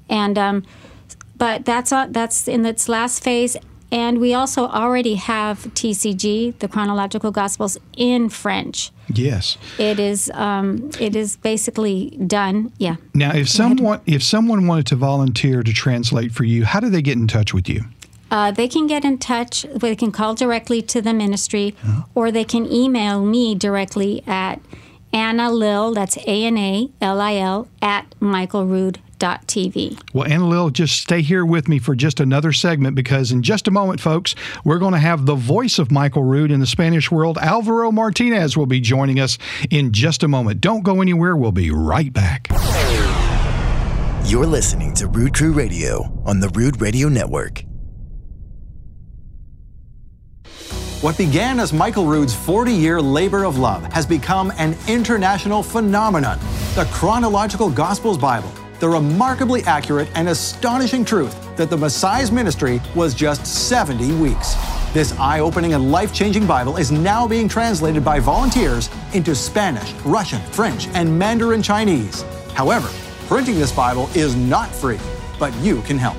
and 0.07 0.37
um, 0.37 0.63
but 1.35 1.65
that's 1.65 1.91
uh, 1.91 2.07
that's 2.09 2.47
in 2.47 2.63
its 2.65 2.87
last 2.87 3.23
phase. 3.23 3.57
And 3.91 4.19
we 4.19 4.33
also 4.33 4.67
already 4.67 5.15
have 5.15 5.59
TCG, 5.73 6.59
the 6.59 6.67
Chronological 6.67 7.31
Gospels, 7.31 7.77
in 7.95 8.29
French. 8.29 8.91
Yes, 9.13 9.57
it 9.77 9.99
is. 9.99 10.31
Um, 10.33 10.89
it 10.99 11.15
is 11.15 11.37
basically 11.37 12.11
done. 12.25 12.71
Yeah. 12.77 12.95
Now, 13.13 13.33
if 13.33 13.49
someone 13.49 14.01
if 14.05 14.23
someone 14.23 14.67
wanted 14.67 14.87
to 14.87 14.95
volunteer 14.95 15.63
to 15.63 15.73
translate 15.73 16.31
for 16.31 16.43
you, 16.43 16.65
how 16.65 16.79
do 16.79 16.89
they 16.89 17.01
get 17.01 17.17
in 17.17 17.27
touch 17.27 17.53
with 17.53 17.69
you? 17.69 17.85
Uh, 18.31 18.51
they 18.51 18.67
can 18.67 18.87
get 18.87 19.05
in 19.05 19.17
touch. 19.17 19.65
They 19.75 19.95
can 19.95 20.11
call 20.11 20.33
directly 20.33 20.81
to 20.81 21.01
the 21.01 21.13
ministry, 21.13 21.75
uh-huh. 21.83 22.03
or 22.15 22.31
they 22.31 22.43
can 22.43 22.65
email 22.71 23.23
me 23.23 23.55
directly 23.55 24.23
at 24.27 24.59
Anna 25.13 25.51
Lil. 25.51 25.93
That's 25.93 26.17
A 26.17 26.45
N 26.45 26.57
A 26.57 26.89
L 27.01 27.21
I 27.21 27.35
L 27.35 27.67
at 27.81 28.13
michaelrood 28.19 28.97
TV. 29.25 29.99
Well, 30.13 30.31
Anna 30.31 30.47
Lil, 30.47 30.69
just 30.69 30.99
stay 30.99 31.21
here 31.21 31.45
with 31.45 31.67
me 31.67 31.79
for 31.79 31.95
just 31.95 32.19
another 32.19 32.53
segment 32.53 32.95
because 32.95 33.31
in 33.31 33.43
just 33.43 33.67
a 33.67 33.71
moment, 33.71 33.99
folks, 33.99 34.35
we're 34.63 34.79
going 34.79 34.93
to 34.93 34.99
have 34.99 35.25
the 35.25 35.35
voice 35.35 35.79
of 35.79 35.91
Michael 35.91 36.23
Rood 36.23 36.51
in 36.51 36.59
the 36.59 36.65
Spanish 36.65 37.11
world. 37.11 37.37
Alvaro 37.39 37.91
Martinez 37.91 38.55
will 38.55 38.65
be 38.65 38.79
joining 38.79 39.19
us 39.19 39.37
in 39.69 39.91
just 39.91 40.23
a 40.23 40.27
moment. 40.27 40.61
Don't 40.61 40.83
go 40.83 41.01
anywhere. 41.01 41.35
We'll 41.35 41.51
be 41.51 41.71
right 41.71 42.13
back. 42.13 42.47
You're 44.25 44.45
listening 44.45 44.93
to 44.95 45.07
Rood 45.07 45.33
Crew 45.33 45.53
Radio 45.53 46.11
on 46.25 46.39
the 46.39 46.49
Rood 46.49 46.81
Radio 46.81 47.09
Network. 47.09 47.63
What 51.01 51.17
began 51.17 51.59
as 51.59 51.71
Michael 51.73 52.05
Rood's 52.05 52.33
40 52.33 52.71
year 52.71 53.01
labor 53.01 53.43
of 53.43 53.57
love 53.59 53.83
has 53.93 54.05
become 54.05 54.51
an 54.57 54.75
international 54.87 55.61
phenomenon 55.61 56.39
the 56.73 56.85
Chronological 56.91 57.69
Gospels 57.69 58.17
Bible 58.17 58.51
the 58.79 58.89
remarkably 58.89 59.63
accurate 59.63 60.09
and 60.15 60.29
astonishing 60.29 61.05
truth 61.05 61.35
that 61.55 61.69
the 61.69 61.77
Messiah's 61.77 62.31
ministry 62.31 62.81
was 62.93 63.13
just 63.13 63.45
70 63.45 64.13
weeks. 64.17 64.55
This 64.93 65.17
eye 65.19 65.39
opening 65.39 65.73
and 65.73 65.91
life 65.91 66.13
changing 66.13 66.45
Bible 66.45 66.77
is 66.77 66.91
now 66.91 67.27
being 67.27 67.47
translated 67.47 68.03
by 68.03 68.19
volunteers 68.19 68.89
into 69.13 69.35
Spanish, 69.35 69.93
Russian, 70.05 70.41
French, 70.51 70.87
and 70.89 71.17
Mandarin 71.17 71.61
Chinese. 71.61 72.23
However, 72.53 72.89
printing 73.27 73.55
this 73.55 73.71
Bible 73.71 74.09
is 74.15 74.35
not 74.35 74.69
free, 74.69 74.99
but 75.39 75.53
you 75.55 75.81
can 75.81 75.97
help. 75.97 76.17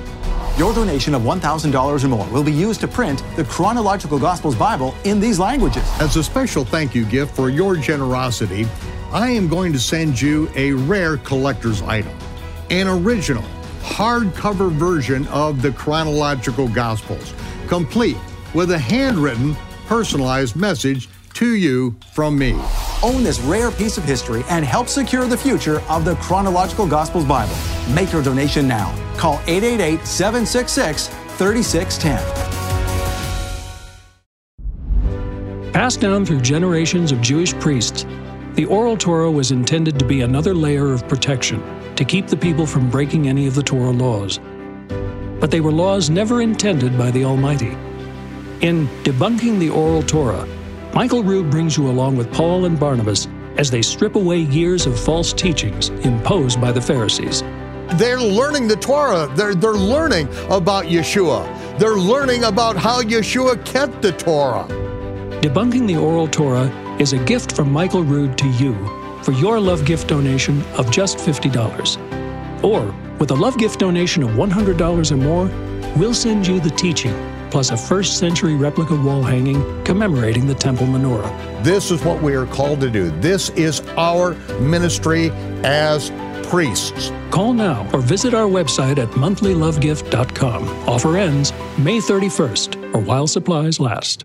Your 0.57 0.73
donation 0.73 1.13
of 1.13 1.21
$1,000 1.21 2.03
or 2.03 2.07
more 2.07 2.27
will 2.29 2.43
be 2.43 2.51
used 2.51 2.81
to 2.81 2.87
print 2.87 3.23
the 3.35 3.43
Chronological 3.43 4.17
Gospels 4.17 4.55
Bible 4.55 4.95
in 5.03 5.19
these 5.19 5.39
languages. 5.39 5.83
As 5.99 6.15
a 6.15 6.23
special 6.23 6.65
thank 6.65 6.95
you 6.95 7.05
gift 7.05 7.35
for 7.35 7.49
your 7.49 7.75
generosity, 7.75 8.67
I 9.11 9.29
am 9.29 9.47
going 9.47 9.71
to 9.73 9.79
send 9.79 10.19
you 10.19 10.49
a 10.55 10.73
rare 10.73 11.17
collector's 11.17 11.81
item 11.83 12.17
an 12.69 12.87
original 12.87 13.43
hardcover 13.81 14.71
version 14.71 15.25
of 15.27 15.61
the 15.61 15.71
chronological 15.71 16.67
Gospels, 16.67 17.33
complete 17.67 18.17
with 18.53 18.71
a 18.71 18.77
handwritten, 18.77 19.55
personalized 19.87 20.55
message 20.55 21.09
to 21.33 21.55
you 21.55 21.95
from 22.13 22.37
me. 22.37 22.53
Own 23.03 23.23
this 23.23 23.39
rare 23.41 23.71
piece 23.71 23.97
of 23.97 24.03
history 24.03 24.43
and 24.49 24.65
help 24.65 24.87
secure 24.87 25.25
the 25.27 25.37
future 25.37 25.79
of 25.81 26.03
the 26.03 26.15
Chronological 26.15 26.87
Gospels 26.87 27.25
Bible. 27.25 27.55
Make 27.93 28.11
your 28.11 28.23
donation 28.23 28.67
now. 28.67 28.93
Call 29.17 29.39
888 29.47 30.05
766 30.05 31.07
3610. 31.07 32.17
Passed 35.71 36.01
down 36.01 36.25
through 36.25 36.41
generations 36.41 37.11
of 37.11 37.21
Jewish 37.21 37.53
priests, 37.53 38.05
the 38.55 38.65
Oral 38.65 38.97
Torah 38.97 39.29
was 39.29 39.51
intended 39.51 39.99
to 39.99 40.05
be 40.05 40.21
another 40.21 40.55
layer 40.55 40.91
of 40.91 41.07
protection 41.07 41.61
to 41.97 42.05
keep 42.05 42.27
the 42.27 42.37
people 42.37 42.67
from 42.67 42.89
breaking 42.91 43.27
any 43.27 43.47
of 43.47 43.55
the 43.55 43.63
Torah 43.63 43.91
laws. 43.91 44.39
But 45.39 45.49
they 45.49 45.61
were 45.61 45.71
laws 45.71 46.09
never 46.09 46.41
intended 46.41 46.95
by 46.97 47.09
the 47.09 47.25
Almighty. 47.25 47.75
In 48.61 48.87
Debunking 49.03 49.59
the 49.59 49.69
Oral 49.69 50.03
Torah, 50.03 50.47
Michael 50.93 51.23
Rood 51.23 51.49
brings 51.49 51.75
you 51.75 51.89
along 51.89 52.15
with 52.15 52.31
Paul 52.31 52.65
and 52.65 52.79
Barnabas 52.79 53.27
as 53.57 53.71
they 53.71 53.81
strip 53.81 54.15
away 54.15 54.37
years 54.37 54.85
of 54.85 54.99
false 54.99 55.33
teachings 55.33 55.89
imposed 56.05 56.61
by 56.61 56.71
the 56.71 56.81
Pharisees. 56.81 57.41
They're 57.95 58.19
learning 58.19 58.67
the 58.67 58.75
Torah. 58.75 59.27
They're, 59.35 59.55
they're 59.55 59.73
learning 59.73 60.27
about 60.49 60.85
Yeshua. 60.85 61.79
They're 61.79 61.95
learning 61.95 62.43
about 62.43 62.77
how 62.77 63.01
Yeshua 63.01 63.63
kept 63.65 64.03
the 64.03 64.11
Torah. 64.11 64.67
Debunking 65.41 65.87
the 65.87 65.97
Oral 65.97 66.27
Torah 66.27 66.69
is 66.99 67.13
a 67.13 67.23
gift 67.25 67.55
from 67.55 67.71
Michael 67.71 68.03
Rood 68.03 68.37
to 68.37 68.47
you 68.49 68.96
for 69.27 69.33
your 69.33 69.59
love 69.59 69.83
gift 69.83 70.07
donation 70.07 70.61
of 70.77 70.89
just 70.89 71.17
$50. 71.17 72.63
Or, 72.63 72.95
with 73.19 73.31
a 73.31 73.35
love 73.35 73.57
gift 73.57 73.77
donation 73.77 74.23
of 74.23 74.29
$100 74.29 75.11
or 75.11 75.17
more, 75.17 75.47
we'll 75.97 76.13
send 76.13 76.47
you 76.47 76.61
the 76.61 76.69
teaching, 76.69 77.13
plus 77.51 77.71
a 77.71 77.75
first 77.75 78.19
century 78.19 78.55
replica 78.55 78.95
wall 78.95 79.21
hanging 79.21 79.83
commemorating 79.83 80.47
the 80.47 80.55
temple 80.55 80.87
menorah. 80.87 81.29
This 81.61 81.91
is 81.91 82.05
what 82.05 82.23
we 82.23 82.35
are 82.35 82.45
called 82.45 82.79
to 82.79 82.89
do. 82.89 83.11
This 83.19 83.49
is 83.49 83.81
our 83.97 84.33
ministry 84.61 85.29
as 85.65 86.09
priests. 86.47 87.11
Call 87.29 87.51
now 87.51 87.85
or 87.91 87.99
visit 87.99 88.33
our 88.33 88.47
website 88.47 88.97
at 88.97 89.09
monthlylovegift.com. 89.09 90.87
Offer 90.87 91.17
ends 91.17 91.51
May 91.77 91.97
31st 91.97 92.95
or 92.95 93.01
while 93.01 93.27
supplies 93.27 93.77
last. 93.77 94.23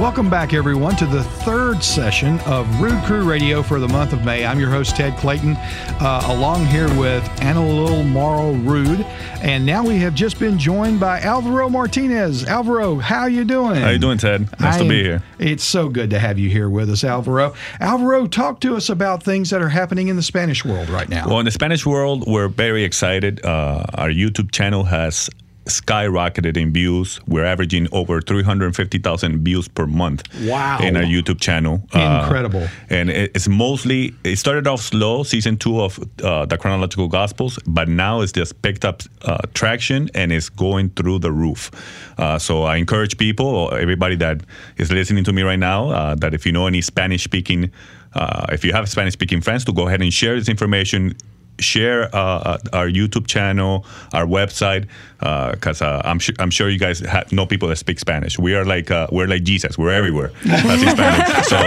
Welcome 0.00 0.30
back, 0.30 0.54
everyone, 0.54 0.96
to 0.96 1.04
the 1.04 1.22
third 1.22 1.84
session 1.84 2.40
of 2.46 2.80
Rood 2.80 3.04
Crew 3.04 3.28
Radio 3.28 3.62
for 3.62 3.78
the 3.78 3.86
month 3.86 4.14
of 4.14 4.24
May. 4.24 4.46
I'm 4.46 4.58
your 4.58 4.70
host, 4.70 4.96
Ted 4.96 5.14
Clayton, 5.18 5.56
uh, 5.58 6.22
along 6.28 6.64
here 6.64 6.88
with 6.98 7.22
Anna 7.42 7.62
Lil 7.62 8.02
Morrow 8.04 8.52
Rood. 8.52 9.00
And 9.42 9.66
now 9.66 9.84
we 9.86 9.98
have 9.98 10.14
just 10.14 10.38
been 10.38 10.58
joined 10.58 11.00
by 11.00 11.20
Alvaro 11.20 11.68
Martinez. 11.68 12.46
Alvaro, 12.46 12.96
how 12.96 13.26
you 13.26 13.44
doing? 13.44 13.76
How 13.76 13.90
you 13.90 13.98
doing, 13.98 14.16
Ted? 14.16 14.48
Nice 14.58 14.76
I 14.76 14.78
to 14.78 14.88
be 14.88 15.00
am- 15.00 15.04
here. 15.04 15.22
It's 15.38 15.64
so 15.64 15.90
good 15.90 16.08
to 16.10 16.18
have 16.18 16.38
you 16.38 16.48
here 16.48 16.70
with 16.70 16.88
us, 16.88 17.04
Alvaro. 17.04 17.52
Alvaro, 17.78 18.26
talk 18.26 18.60
to 18.60 18.76
us 18.76 18.88
about 18.88 19.22
things 19.22 19.50
that 19.50 19.60
are 19.60 19.68
happening 19.68 20.08
in 20.08 20.16
the 20.16 20.22
Spanish 20.22 20.64
world 20.64 20.88
right 20.88 21.10
now. 21.10 21.28
Well, 21.28 21.40
in 21.40 21.44
the 21.44 21.50
Spanish 21.50 21.84
world, 21.84 22.24
we're 22.26 22.48
very 22.48 22.84
excited. 22.84 23.44
Uh, 23.44 23.84
our 23.92 24.08
YouTube 24.08 24.50
channel 24.50 24.84
has 24.84 25.28
skyrocketed 25.66 26.56
in 26.56 26.72
views. 26.72 27.20
We're 27.26 27.44
averaging 27.44 27.88
over 27.92 28.20
350,000 28.20 29.44
views 29.44 29.68
per 29.68 29.86
month. 29.86 30.22
Wow. 30.42 30.78
In 30.80 30.96
our 30.96 31.02
YouTube 31.02 31.40
channel. 31.40 31.82
Uh, 31.94 32.22
Incredible. 32.24 32.68
and 32.88 33.10
it's 33.10 33.48
mostly, 33.48 34.14
it 34.24 34.36
started 34.36 34.66
off 34.66 34.80
slow, 34.80 35.22
season 35.22 35.56
two 35.56 35.80
of 35.80 35.98
uh, 36.22 36.46
the 36.46 36.56
Chronological 36.56 37.08
Gospels, 37.08 37.58
but 37.66 37.88
now 37.88 38.20
it's 38.20 38.32
just 38.32 38.60
picked 38.62 38.84
up 38.84 39.02
uh, 39.22 39.38
traction 39.54 40.10
and 40.14 40.32
it's 40.32 40.48
going 40.48 40.90
through 40.90 41.18
the 41.20 41.32
roof. 41.32 41.70
Uh, 42.18 42.38
so 42.38 42.64
I 42.64 42.76
encourage 42.76 43.16
people, 43.18 43.72
everybody 43.74 44.16
that 44.16 44.42
is 44.76 44.90
listening 44.90 45.24
to 45.24 45.32
me 45.32 45.42
right 45.42 45.58
now, 45.58 45.90
uh, 45.90 46.14
that 46.16 46.34
if 46.34 46.46
you 46.46 46.52
know 46.52 46.66
any 46.66 46.80
Spanish 46.80 47.24
speaking, 47.24 47.70
uh, 48.14 48.46
if 48.50 48.64
you 48.64 48.72
have 48.72 48.88
Spanish 48.88 49.12
speaking 49.12 49.40
friends, 49.40 49.64
to 49.64 49.72
go 49.72 49.86
ahead 49.86 50.02
and 50.02 50.12
share 50.12 50.36
this 50.36 50.48
information 50.48 51.14
share 51.60 52.14
uh, 52.14 52.58
our 52.72 52.88
YouTube 52.88 53.26
channel, 53.26 53.84
our 54.12 54.26
website, 54.26 54.88
because 55.18 55.82
uh, 55.82 56.02
I'm 56.04 56.18
sure 56.18 56.34
I'm 56.38 56.50
sure 56.50 56.68
you 56.68 56.78
guys 56.78 57.00
ha- 57.00 57.24
know 57.30 57.46
people 57.46 57.68
that 57.68 57.76
speak 57.76 57.98
Spanish. 57.98 58.38
We 58.38 58.54
are 58.54 58.64
like 58.64 58.90
uh, 58.90 59.06
we're 59.12 59.26
like 59.28 59.42
Jesus. 59.44 59.76
We're 59.78 59.92
everywhere. 59.92 60.32
So 61.50 61.58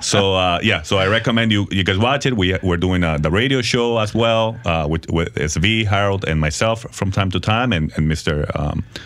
so 0.00 0.34
uh, 0.34 0.58
yeah. 0.62 0.82
So 0.82 0.98
I 0.98 1.06
recommend 1.08 1.52
you 1.52 1.66
you 1.70 1.84
guys 1.84 1.98
watch 1.98 2.26
it. 2.26 2.36
We 2.36 2.56
we're 2.62 2.76
doing 2.76 3.04
uh, 3.04 3.18
the 3.18 3.30
radio 3.30 3.62
show 3.62 3.98
as 3.98 4.14
well 4.14 4.56
uh, 4.64 4.86
with 4.88 5.10
with 5.10 5.34
SV 5.34 5.86
Harold 5.86 6.24
and 6.24 6.40
myself 6.40 6.86
from 6.90 7.10
time 7.10 7.30
to 7.30 7.40
time, 7.40 7.72
and 7.72 7.92
and 7.96 8.10
Mr. 8.10 8.50
Um, 8.58 8.84
uh, 8.94 9.00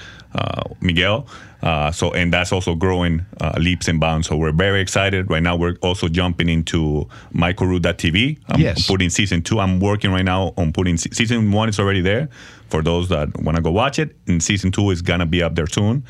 Miguel. 0.81 1.27
Uh, 1.63 1.91
so 1.91 2.13
and 2.13 2.33
that's 2.33 2.53
also 2.53 2.75
growing 2.75 3.25
uh, 3.41 3.53
leaps 3.59 3.89
and 3.89 3.99
bounds. 3.99 4.29
So 4.29 4.37
we're 4.37 4.53
very 4.53 4.81
excited. 4.81 5.29
Right 5.31 5.43
now, 5.43 5.57
we're 5.57 5.77
also 5.83 6.07
jumping 6.09 6.49
into 6.49 7.09
MichaelRood.tv. 7.35 8.39
I'm 8.49 8.61
Yes. 8.61 8.87
putting 8.87 9.11
season 9.11 9.43
two. 9.43 9.59
I'm 9.61 9.81
working 9.81 10.13
right 10.13 10.25
now 10.25 10.53
on 10.57 10.73
putting 10.73 10.97
se- 10.97 11.11
season 11.13 11.51
one 11.53 11.69
is 11.69 11.79
already 11.81 12.01
there 12.03 12.29
for 12.69 12.83
those 12.83 13.09
that 13.09 13.37
want 13.41 13.57
to 13.57 13.63
go 13.63 13.71
watch 13.73 13.99
it, 13.99 14.17
and 14.27 14.43
season 14.43 14.71
two 14.71 14.91
is 14.91 15.03
gonna 15.03 15.27
be 15.27 15.43
up 15.43 15.55
there 15.55 15.67
soon. 15.67 16.05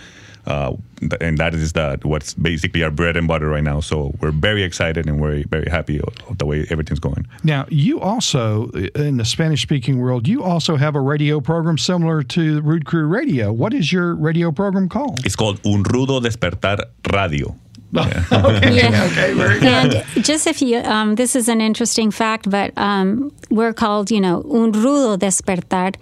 Uh, 0.47 0.77
and 1.21 1.39
that 1.39 1.55
is 1.55 1.73
the 1.73 1.99
what's 2.03 2.35
basically 2.35 2.83
our 2.83 2.91
bread 2.91 3.17
and 3.17 3.27
butter 3.29 3.49
right 3.49 3.65
now. 3.65 3.81
So 3.81 4.15
we're 4.21 4.31
very 4.31 4.63
excited 4.63 5.07
and 5.07 5.21
we're 5.21 5.45
very 5.49 5.69
happy 5.69 6.01
of, 6.01 6.15
of 6.29 6.39
the 6.39 6.47
way 6.47 6.67
everything's 6.71 7.01
going. 7.01 7.27
Now, 7.45 7.67
you 7.69 8.01
also, 8.01 8.71
in 8.71 9.17
the 9.17 9.25
Spanish 9.25 9.63
speaking 9.63 9.99
world, 9.99 10.29
you 10.29 10.43
also 10.43 10.77
have 10.77 10.95
a 10.95 11.01
radio 11.01 11.41
program 11.41 11.79
similar 11.79 12.23
to 12.23 12.61
Rood 12.63 12.87
Crew 12.87 13.07
Radio. 13.07 13.53
What 13.53 13.75
is 13.75 13.93
your 13.93 14.15
radio 14.15 14.53
program 14.53 14.89
called? 14.89 15.25
It's 15.27 15.37
called 15.37 15.61
Un 15.67 15.83
Rudo 15.85 16.21
Despertar 16.21 16.79
Radio. 17.13 17.55
Yeah. 17.93 19.07
And 19.63 20.25
just 20.25 20.47
if 20.47 20.61
you, 20.61 20.79
um, 20.79 21.15
this 21.15 21.35
is 21.35 21.49
an 21.49 21.61
interesting 21.61 22.11
fact, 22.11 22.51
but 22.51 22.73
um, 22.77 23.33
we're 23.49 23.73
called, 23.73 24.11
you 24.11 24.21
know, 24.21 24.43
un 24.51 24.73
rudo 24.73 25.17
despertar. 25.17 25.95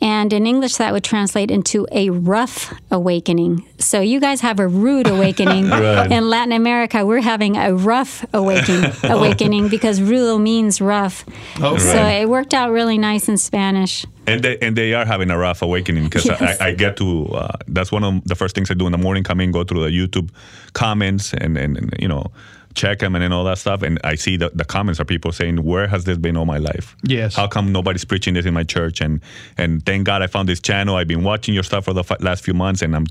And 0.00 0.32
in 0.32 0.46
English, 0.46 0.76
that 0.76 0.92
would 0.92 1.02
translate 1.04 1.50
into 1.50 1.86
a 1.90 2.10
rough 2.10 2.72
awakening. 2.90 3.66
So 3.78 4.00
you 4.00 4.20
guys 4.20 4.40
have 4.42 4.60
a 4.60 4.68
rude 4.68 5.06
awakening. 5.16 5.68
Right. 5.68 6.10
In 6.10 6.28
Latin 6.30 6.52
America, 6.52 7.04
we're 7.04 7.20
having 7.20 7.56
a 7.56 7.74
rough 7.74 8.24
awakening, 8.32 8.92
awakening 9.04 9.68
because 9.68 9.98
rudo 10.00 10.40
means 10.40 10.80
rough. 10.80 11.24
Okay. 11.60 11.78
So 11.78 12.04
it 12.06 12.28
worked 12.28 12.54
out 12.54 12.70
really 12.70 12.96
nice 12.98 13.28
in 13.28 13.36
Spanish. 13.38 14.06
And 14.26 14.42
they, 14.44 14.58
and 14.58 14.76
they 14.76 14.92
are 14.94 15.06
having 15.06 15.30
a 15.30 15.38
rough 15.38 15.62
awakening 15.62 16.04
because 16.04 16.26
Yes. 16.26 16.60
I, 16.60 16.68
I 16.68 16.74
get 16.74 16.96
to 16.98 17.24
uh, 17.32 17.56
that's 17.66 17.90
one 17.90 18.04
of 18.04 18.22
the 18.24 18.34
first 18.34 18.54
things 18.54 18.70
I 18.70 18.74
do 18.74 18.86
in 18.86 18.92
the 18.92 18.98
morning 18.98 19.24
come 19.24 19.40
in 19.40 19.50
go 19.52 19.64
through 19.64 19.84
the 19.84 19.90
YouTube 19.90 20.30
comments 20.74 21.32
and, 21.32 21.56
and, 21.56 21.76
and 21.78 21.94
you 21.98 22.06
know 22.08 22.30
check 22.74 22.98
them 22.98 23.14
and 23.14 23.22
then 23.22 23.32
all 23.32 23.44
that 23.44 23.58
stuff. 23.58 23.82
And 23.82 23.98
I 24.04 24.14
see 24.14 24.36
the, 24.36 24.50
the 24.54 24.64
comments 24.64 25.00
are 25.00 25.04
people 25.04 25.32
saying 25.32 25.62
where 25.62 25.86
has 25.86 26.04
this 26.04 26.18
been 26.18 26.36
all 26.36 26.46
my 26.46 26.58
life? 26.58 26.96
Yes. 27.02 27.36
how 27.36 27.46
come 27.46 27.72
nobody's 27.72 28.04
preaching 28.04 28.34
this 28.34 28.46
in 28.46 28.54
my 28.54 28.64
church? 28.64 29.00
And 29.00 29.20
and 29.56 29.84
thank 29.84 30.04
God 30.04 30.22
I 30.22 30.26
found 30.26 30.48
this 30.48 30.60
channel. 30.60 30.96
I've 30.96 31.08
been 31.08 31.24
watching 31.24 31.54
your 31.54 31.64
stuff 31.64 31.84
for 31.84 31.92
the 31.92 32.00
f- 32.00 32.20
last 32.20 32.44
few 32.44 32.54
months 32.54 32.82
and 32.82 32.94
I'm 32.96 33.06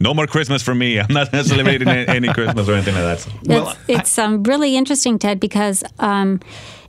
no 0.00 0.14
more 0.14 0.26
Christmas 0.26 0.62
for 0.62 0.74
me. 0.74 0.98
I'm 1.00 1.12
not 1.12 1.30
celebrating 1.30 1.88
any, 1.88 2.08
any 2.08 2.32
Christmas 2.32 2.68
or 2.68 2.74
anything 2.74 2.94
like 2.94 3.04
that 3.04 3.20
so. 3.20 3.30
Well, 3.44 3.76
it's 3.86 4.08
it's 4.08 4.18
um, 4.18 4.42
really 4.44 4.74
interesting, 4.74 5.18
Ted, 5.18 5.38
because 5.38 5.84
um, 5.98 6.40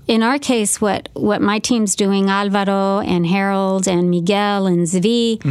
in 0.07 0.23
our 0.23 0.39
case, 0.39 0.79
what 0.79 1.09
what 1.13 1.41
my 1.41 1.59
team's 1.59 1.95
doing, 1.95 2.29
Alvaro 2.29 2.99
and 2.99 3.25
Harold 3.27 3.87
and 3.87 4.09
Miguel 4.09 4.67
and 4.67 4.87
Zvi, 4.87 5.43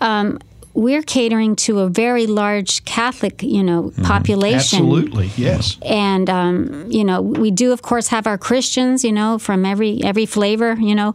um, 0.00 0.38
we're 0.78 1.02
catering 1.02 1.56
to 1.56 1.80
a 1.80 1.88
very 1.88 2.28
large 2.28 2.84
Catholic, 2.84 3.42
you 3.42 3.64
know, 3.64 3.92
population. 4.04 4.84
Absolutely, 4.84 5.26
yes. 5.36 5.76
And 5.82 6.30
um, 6.30 6.86
you 6.88 7.02
know, 7.02 7.20
we 7.20 7.50
do 7.50 7.72
of 7.72 7.82
course 7.82 8.06
have 8.08 8.28
our 8.28 8.38
Christians, 8.38 9.04
you 9.04 9.10
know, 9.10 9.38
from 9.38 9.66
every 9.66 10.00
every 10.04 10.24
flavor, 10.24 10.74
you 10.74 10.94
know, 10.94 11.14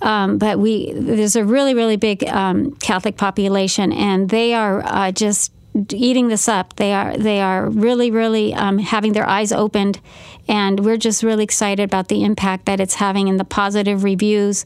um, 0.00 0.38
but 0.38 0.58
we 0.58 0.92
there's 0.94 1.36
a 1.36 1.44
really 1.44 1.74
really 1.74 1.96
big 1.96 2.24
um, 2.24 2.72
Catholic 2.76 3.18
population, 3.18 3.92
and 3.92 4.30
they 4.30 4.54
are 4.54 4.82
uh, 4.86 5.12
just 5.12 5.52
eating 5.90 6.28
this 6.28 6.48
up. 6.48 6.76
They 6.76 6.94
are 6.94 7.14
they 7.14 7.42
are 7.42 7.68
really 7.68 8.10
really 8.10 8.54
um, 8.54 8.78
having 8.78 9.12
their 9.12 9.28
eyes 9.28 9.52
opened, 9.52 10.00
and 10.48 10.80
we're 10.80 10.96
just 10.96 11.22
really 11.22 11.44
excited 11.44 11.82
about 11.82 12.08
the 12.08 12.24
impact 12.24 12.64
that 12.64 12.80
it's 12.80 12.94
having 12.94 13.28
in 13.28 13.36
the 13.36 13.44
positive 13.44 14.04
reviews. 14.04 14.64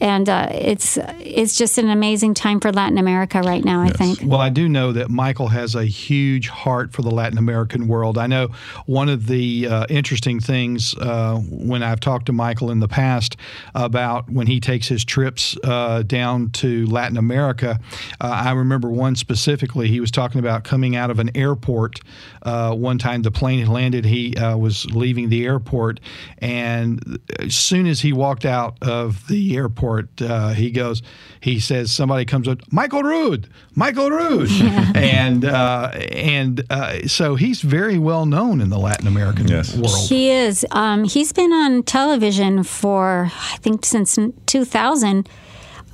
And 0.00 0.28
uh, 0.28 0.48
it's 0.50 0.98
it's 1.20 1.56
just 1.56 1.78
an 1.78 1.88
amazing 1.88 2.34
time 2.34 2.60
for 2.60 2.70
Latin 2.72 2.98
America 2.98 3.40
right 3.42 3.64
now. 3.64 3.80
I 3.80 3.88
think. 3.88 4.20
Well, 4.22 4.40
I 4.40 4.50
do 4.50 4.68
know 4.68 4.92
that 4.92 5.08
Michael 5.08 5.48
has 5.48 5.74
a 5.74 5.84
huge 5.84 6.48
heart 6.48 6.92
for 6.92 7.02
the 7.02 7.10
Latin 7.10 7.38
American 7.38 7.88
world. 7.88 8.18
I 8.18 8.26
know 8.26 8.48
one 8.84 9.08
of 9.08 9.26
the 9.26 9.68
uh, 9.68 9.86
interesting 9.88 10.40
things 10.40 10.94
uh, 10.98 11.36
when 11.36 11.82
I've 11.82 12.00
talked 12.00 12.26
to 12.26 12.32
Michael 12.32 12.70
in 12.70 12.80
the 12.80 12.88
past 12.88 13.36
about 13.74 14.30
when 14.30 14.46
he 14.46 14.60
takes 14.60 14.88
his 14.88 15.04
trips 15.04 15.56
uh, 15.64 16.02
down 16.02 16.50
to 16.50 16.86
Latin 16.86 17.16
America. 17.16 17.80
Uh, 18.20 18.42
I 18.44 18.52
remember 18.52 18.90
one 18.90 19.16
specifically. 19.16 19.88
He 19.88 20.00
was 20.00 20.10
talking 20.10 20.38
about 20.38 20.64
coming 20.64 20.96
out 20.96 21.10
of 21.10 21.18
an 21.18 21.30
airport. 21.34 22.00
Uh, 22.42 22.74
one 22.74 22.98
time 22.98 23.22
the 23.22 23.30
plane 23.30 23.58
had 23.60 23.68
landed. 23.68 24.04
He 24.04 24.36
uh, 24.36 24.56
was 24.56 24.86
leaving 24.86 25.30
the 25.30 25.44
airport, 25.44 26.00
and 26.38 27.18
as 27.40 27.56
soon 27.56 27.86
as 27.86 28.00
he 28.00 28.12
walked 28.12 28.44
out 28.44 28.76
of 28.82 29.26
the 29.28 29.56
airport, 29.56 29.85
uh, 30.20 30.50
he 30.54 30.70
goes, 30.70 31.02
he 31.40 31.58
says, 31.60 31.92
somebody 31.92 32.24
comes 32.24 32.48
up, 32.48 32.58
Michael 32.70 33.02
Rood, 33.02 33.48
Michael 33.74 34.10
Rude, 34.10 34.50
and 34.94 35.44
uh, 35.44 35.90
and 36.12 36.62
uh, 36.70 37.06
so 37.06 37.34
he's 37.36 37.60
very 37.62 37.98
well 37.98 38.26
known 38.26 38.60
in 38.60 38.68
the 38.70 38.78
Latin 38.78 39.06
American 39.06 39.48
Yes. 39.48 39.74
world. 39.76 40.08
He 40.08 40.30
is. 40.30 40.64
Um, 40.70 41.04
he's 41.04 41.32
been 41.32 41.52
on 41.52 41.82
television 41.82 42.62
for 42.64 43.30
I 43.52 43.56
think 43.58 43.84
since 43.84 44.18
2000. 44.46 45.28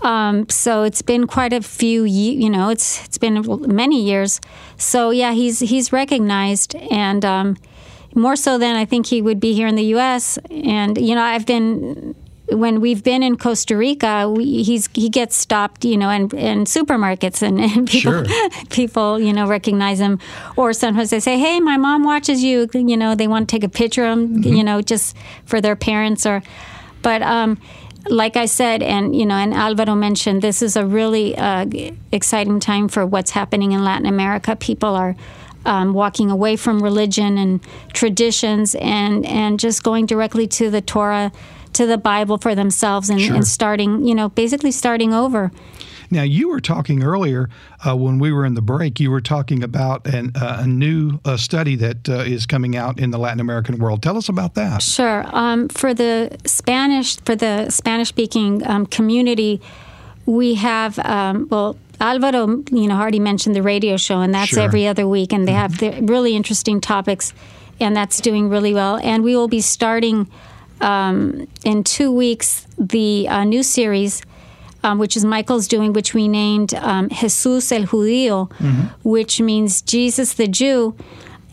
Um, 0.02 0.48
so 0.48 0.82
it's 0.82 1.02
been 1.02 1.26
quite 1.26 1.52
a 1.52 1.60
few. 1.62 2.04
ye- 2.04 2.34
You 2.42 2.50
know, 2.50 2.70
it's 2.70 3.04
it's 3.04 3.18
been 3.18 3.44
many 3.74 4.02
years. 4.02 4.40
So 4.76 5.10
yeah, 5.10 5.32
he's 5.32 5.60
he's 5.60 5.92
recognized 5.92 6.74
and. 6.74 7.24
Um, 7.24 7.56
more 8.14 8.36
so 8.36 8.58
than 8.58 8.76
I 8.76 8.84
think 8.84 9.06
he 9.06 9.22
would 9.22 9.40
be 9.40 9.54
here 9.54 9.66
in 9.66 9.74
the 9.74 9.84
U.S. 9.96 10.38
And 10.50 10.98
you 10.98 11.14
know, 11.14 11.22
I've 11.22 11.46
been 11.46 12.14
when 12.54 12.80
we've 12.80 13.02
been 13.02 13.22
in 13.22 13.36
Costa 13.36 13.76
Rica, 13.76 14.28
we, 14.28 14.62
he's 14.62 14.88
he 14.94 15.08
gets 15.08 15.36
stopped, 15.36 15.84
you 15.84 15.96
know, 15.96 16.10
in, 16.10 16.22
in 16.36 16.64
supermarkets, 16.64 17.42
and, 17.42 17.60
and 17.60 17.88
people 17.88 18.24
Sure. 18.24 18.24
people 18.70 19.20
you 19.20 19.32
know 19.32 19.46
recognize 19.46 20.00
him, 20.00 20.18
or 20.56 20.72
sometimes 20.72 21.10
they 21.10 21.20
say, 21.20 21.38
"Hey, 21.38 21.60
my 21.60 21.76
mom 21.76 22.04
watches 22.04 22.42
you." 22.42 22.68
You 22.74 22.96
know, 22.96 23.14
they 23.14 23.28
want 23.28 23.48
to 23.48 23.54
take 23.54 23.64
a 23.64 23.68
picture 23.68 24.04
of 24.06 24.18
him, 24.18 24.42
you 24.42 24.64
know, 24.64 24.82
just 24.82 25.16
for 25.44 25.60
their 25.60 25.76
parents 25.76 26.26
or, 26.26 26.42
but 27.02 27.22
um. 27.22 27.58
Like 28.08 28.36
I 28.36 28.46
said, 28.46 28.82
and 28.82 29.14
you 29.14 29.24
know, 29.24 29.36
and 29.36 29.54
Alvaro 29.54 29.94
mentioned, 29.94 30.42
this 30.42 30.60
is 30.60 30.74
a 30.74 30.84
really 30.84 31.38
uh, 31.38 31.66
exciting 32.10 32.58
time 32.58 32.88
for 32.88 33.06
what's 33.06 33.30
happening 33.30 33.70
in 33.70 33.84
Latin 33.84 34.06
America. 34.06 34.56
People 34.56 34.96
are 34.96 35.14
um, 35.64 35.92
walking 35.92 36.28
away 36.28 36.56
from 36.56 36.82
religion 36.82 37.38
and 37.38 37.60
traditions 37.92 38.74
and 38.74 39.24
and 39.26 39.60
just 39.60 39.82
going 39.82 40.06
directly 40.06 40.46
to 40.48 40.68
the 40.68 40.80
Torah, 40.80 41.30
to 41.74 41.86
the 41.86 41.98
Bible 41.98 42.38
for 42.38 42.54
themselves 42.54 43.10
and, 43.10 43.20
Sure. 43.20 43.34
and 43.34 43.46
starting, 43.46 44.04
you 44.06 44.14
know, 44.14 44.28
basically 44.28 44.70
starting 44.70 45.12
over. 45.14 45.50
Now, 46.10 46.22
you 46.24 46.50
were 46.50 46.60
talking 46.60 47.02
earlier 47.02 47.48
uh, 47.86 47.96
when 47.96 48.18
we 48.18 48.32
were 48.32 48.44
in 48.44 48.52
the 48.52 48.60
break. 48.60 49.00
You 49.00 49.10
were 49.10 49.22
talking 49.22 49.62
about 49.62 50.06
an, 50.06 50.32
uh, 50.36 50.58
a 50.60 50.66
new 50.66 51.20
uh, 51.24 51.38
study 51.38 51.74
that 51.76 52.06
uh, 52.06 52.18
is 52.18 52.44
coming 52.44 52.76
out 52.76 53.00
in 53.00 53.12
the 53.12 53.18
Latin 53.18 53.40
American 53.40 53.78
world. 53.78 54.02
Tell 54.02 54.18
us 54.18 54.28
about 54.28 54.54
that. 54.54 54.82
Sure. 54.82 55.24
Um, 55.32 55.68
for 55.68 55.94
the 55.94 56.36
Spanish, 56.44 57.16
for 57.24 57.34
the 57.34 57.70
Spanish-speaking 57.70 58.66
um, 58.66 58.84
community, 58.86 59.60
we 60.26 60.54
have 60.56 60.98
um, 60.98 61.48
well. 61.50 61.76
Alvaro, 62.00 62.64
you 62.72 62.88
know, 62.88 62.96
already 63.00 63.20
mentioned 63.20 63.54
the 63.54 63.62
radio 63.62 63.96
show, 63.96 64.20
and 64.22 64.34
that's 64.34 64.48
Sure. 64.50 64.62
every 64.64 64.88
other 64.88 65.06
week, 65.06 65.32
and 65.32 65.46
they 65.46 65.52
have 65.52 65.78
the 65.78 66.00
really 66.02 66.34
interesting 66.34 66.80
topics, 66.80 67.32
and 67.78 67.94
that's 67.96 68.20
doing 68.20 68.48
really 68.48 68.74
well. 68.74 68.96
And 68.96 69.22
we 69.22 69.36
will 69.36 69.46
be 69.46 69.60
starting 69.60 70.26
um, 70.82 71.46
in 71.64 71.84
two 71.84 72.10
weeks 72.12 72.66
the 72.78 73.28
uh, 73.28 73.44
new 73.44 73.62
series, 73.62 74.22
um, 74.84 74.98
which 74.98 75.16
is 75.16 75.24
Michael's 75.24 75.68
doing, 75.68 75.92
which 75.92 76.12
we 76.14 76.28
named 76.28 76.74
um, 76.74 77.08
Jesus 77.10 77.70
el 77.72 77.84
Judío, 77.84 78.50
which 79.04 79.40
means 79.40 79.82
Jesus 79.82 80.34
the 80.34 80.48
Jew. 80.48 80.94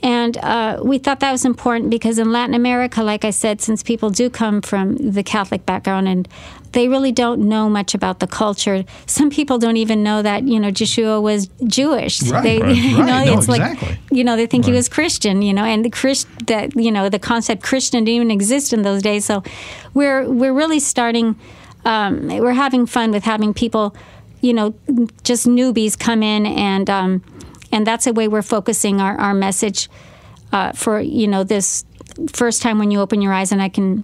And 0.02 0.38
uh, 0.38 0.80
we 0.84 0.98
thought 0.98 1.20
that 1.20 1.32
was 1.32 1.44
important 1.44 1.90
because 1.90 2.20
in 2.20 2.32
Latin 2.32 2.56
America, 2.56 3.04
like 3.04 3.26
I 3.26 3.32
said, 3.32 3.62
since 3.62 3.84
people 3.84 4.10
do 4.10 4.30
come 4.30 4.62
from 4.62 4.96
the 4.96 5.24
Catholic 5.24 5.66
background 5.66 6.08
and 6.08 6.28
they 6.72 6.88
really 6.88 7.12
don't 7.12 7.42
know 7.42 7.70
much 7.70 7.94
about 7.94 8.20
the 8.20 8.28
culture. 8.28 8.86
Some 9.06 9.30
people 9.30 9.58
don't 9.58 9.78
even 9.78 10.04
know 10.04 10.22
that 10.22 10.44
you 10.44 10.60
know 10.60 10.70
Yeshua 10.70 11.22
was 11.22 11.48
Jewish. 11.66 12.22
Right, 12.24 12.44
they, 12.44 12.60
right, 12.60 12.76
you 12.76 12.98
right. 12.98 13.26
know, 13.26 13.34
No, 13.34 13.38
it's 13.38 13.48
like 13.48 13.74
exactly. 13.74 14.00
you 14.12 14.24
know 14.24 14.36
they 14.36 14.46
think 14.46 14.66
he 14.66 14.72
was 14.72 14.88
Christian. 14.88 15.42
You 15.42 15.54
know, 15.54 15.64
and 15.64 15.84
the 15.84 15.90
Christ 15.90 16.28
that 16.48 16.76
you 16.76 16.92
know 16.92 17.10
the 17.10 17.20
concept 17.20 17.64
Christian 17.64 18.04
didn't 18.04 18.16
even 18.16 18.32
exist 18.32 18.72
in 18.74 18.84
those 18.84 19.02
days. 19.02 19.26
So 19.26 19.44
we're 19.94 20.30
we're 20.30 20.54
really 20.54 20.80
starting. 20.80 21.36
Um, 21.86 22.28
we're 22.28 22.52
having 22.52 22.86
fun 22.86 23.12
with 23.12 23.24
having 23.24 23.54
people, 23.54 23.96
you 24.42 24.54
know, 24.54 24.76
just 25.24 25.48
newbies 25.48 25.98
come 25.98 26.22
in 26.22 26.46
and 26.46 26.90
um, 26.90 27.24
and 27.72 27.86
that's 27.86 28.06
the 28.06 28.14
way 28.14 28.28
we're 28.28 28.42
focusing 28.42 29.02
our 29.02 29.18
our 29.20 29.34
message 29.34 29.90
uh, 30.52 30.72
for 30.74 31.00
you 31.00 31.28
know 31.28 31.44
this 31.44 31.86
first 32.34 32.62
time 32.62 32.80
when 32.80 32.92
you 32.92 33.00
open 33.00 33.22
your 33.22 33.34
eyes 33.34 33.52
and 33.52 33.62
I 33.62 33.70
can 33.70 34.04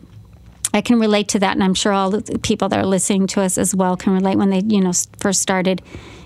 I 0.73 0.81
can 0.81 0.99
relate 0.99 1.29
to 1.29 1.39
that, 1.39 1.53
and 1.55 1.63
I'm 1.63 1.73
sure 1.73 1.93
all 1.93 2.11
the 2.11 2.37
people 2.39 2.67
that 2.69 2.77
are 2.79 2.85
listening 2.85 3.27
to 3.27 3.41
us 3.41 3.57
as 3.57 3.73
well 3.73 3.95
can 3.95 4.13
relate 4.13 4.35
when 4.37 4.49
they, 4.49 4.59
you 4.59 4.81
know, 4.81 4.91
first 5.19 5.41
started 5.41 5.81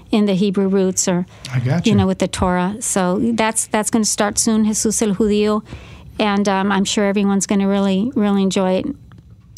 in 0.09 0.25
the 0.25 0.33
Hebrew 0.33 0.67
roots 0.67 1.07
or, 1.07 1.27
I 1.53 1.59
got 1.59 1.85
you 1.85 1.91
you. 1.91 1.97
know, 1.97 2.07
with 2.07 2.17
the 2.17 2.27
Torah. 2.27 2.75
So 2.79 3.19
that's 3.33 3.67
that's 3.67 3.91
going 3.91 4.01
to 4.01 4.09
start 4.09 4.39
soon, 4.39 4.65
Jesus 4.65 5.03
el 5.03 5.13
Judío, 5.13 5.63
and 6.17 6.49
um, 6.49 6.71
I'm 6.71 6.83
sure 6.83 7.05
everyone's 7.05 7.45
going 7.45 7.59
to 7.59 7.67
really, 7.67 8.11
really 8.15 8.41
enjoy 8.41 8.71
it. 8.79 8.85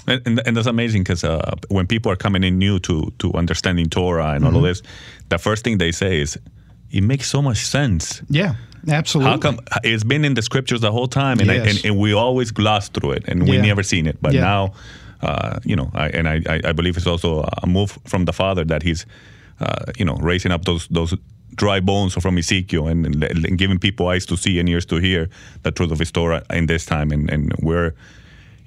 And, 0.07 0.21
and, 0.25 0.41
and 0.45 0.57
that's 0.57 0.67
amazing 0.67 1.03
because 1.03 1.23
uh, 1.23 1.55
when 1.69 1.87
people 1.87 2.11
are 2.11 2.17
coming 2.17 2.43
in 2.43 2.57
new 2.57 2.79
to, 2.79 3.13
to 3.19 3.31
understanding 3.33 3.87
Torah 3.89 4.31
and 4.33 4.43
all 4.43 4.51
Mm-hmm. 4.51 4.57
of 4.57 4.63
this, 4.63 4.81
the 5.29 5.37
first 5.37 5.63
thing 5.63 5.77
they 5.77 5.93
say 5.93 6.19
is, 6.19 6.37
it 6.91 7.01
makes 7.03 7.29
so 7.29 7.41
much 7.41 7.57
sense. 7.65 8.21
Yeah, 8.29 8.55
absolutely. 8.87 9.31
How 9.31 9.37
come 9.37 9.59
it's 9.83 10.03
been 10.03 10.25
in 10.25 10.33
the 10.33 10.41
scriptures 10.41 10.81
the 10.81 10.91
whole 10.91 11.07
time, 11.07 11.39
and, 11.39 11.51
I, 11.51 11.55
and, 11.55 11.85
and 11.85 11.97
we 11.97 12.13
always 12.13 12.51
gloss 12.51 12.89
through 12.89 13.11
it, 13.13 13.23
and 13.27 13.43
we 13.43 13.55
Yeah. 13.55 13.61
never 13.65 13.83
seen 13.83 14.07
it. 14.07 14.17
But 14.21 14.33
Yeah. 14.33 14.41
now, 14.41 14.73
uh, 15.21 15.59
you 15.63 15.75
know, 15.75 15.89
I, 15.93 16.09
and 16.09 16.27
I, 16.27 16.41
I- 16.49 16.61
I 16.69 16.71
believe 16.73 16.97
it's 16.97 17.07
also 17.07 17.43
a 17.63 17.67
move 17.67 17.97
from 18.05 18.25
the 18.25 18.33
Father 18.33 18.65
that 18.65 18.83
He's, 18.83 19.05
uh, 19.59 19.91
you 19.97 20.05
know, 20.05 20.15
raising 20.21 20.51
up 20.51 20.65
those 20.65 20.87
those 20.89 21.15
dry 21.55 21.79
bones 21.81 22.13
from 22.13 22.37
Ezekiel 22.37 22.87
and, 22.87 23.05
and, 23.05 23.23
and 23.23 23.57
giving 23.57 23.77
people 23.79 24.07
eyes 24.07 24.25
to 24.25 24.37
see 24.37 24.59
and 24.59 24.69
ears 24.69 24.85
to 24.85 24.95
hear 24.95 25.27
the 25.63 25.71
truth 25.71 25.91
of 25.91 25.99
His 25.99 26.11
Torah 26.11 26.41
in 26.49 26.65
this 26.67 26.85
time, 26.85 27.11
and, 27.13 27.29
and 27.33 27.53
we're. 27.61 27.91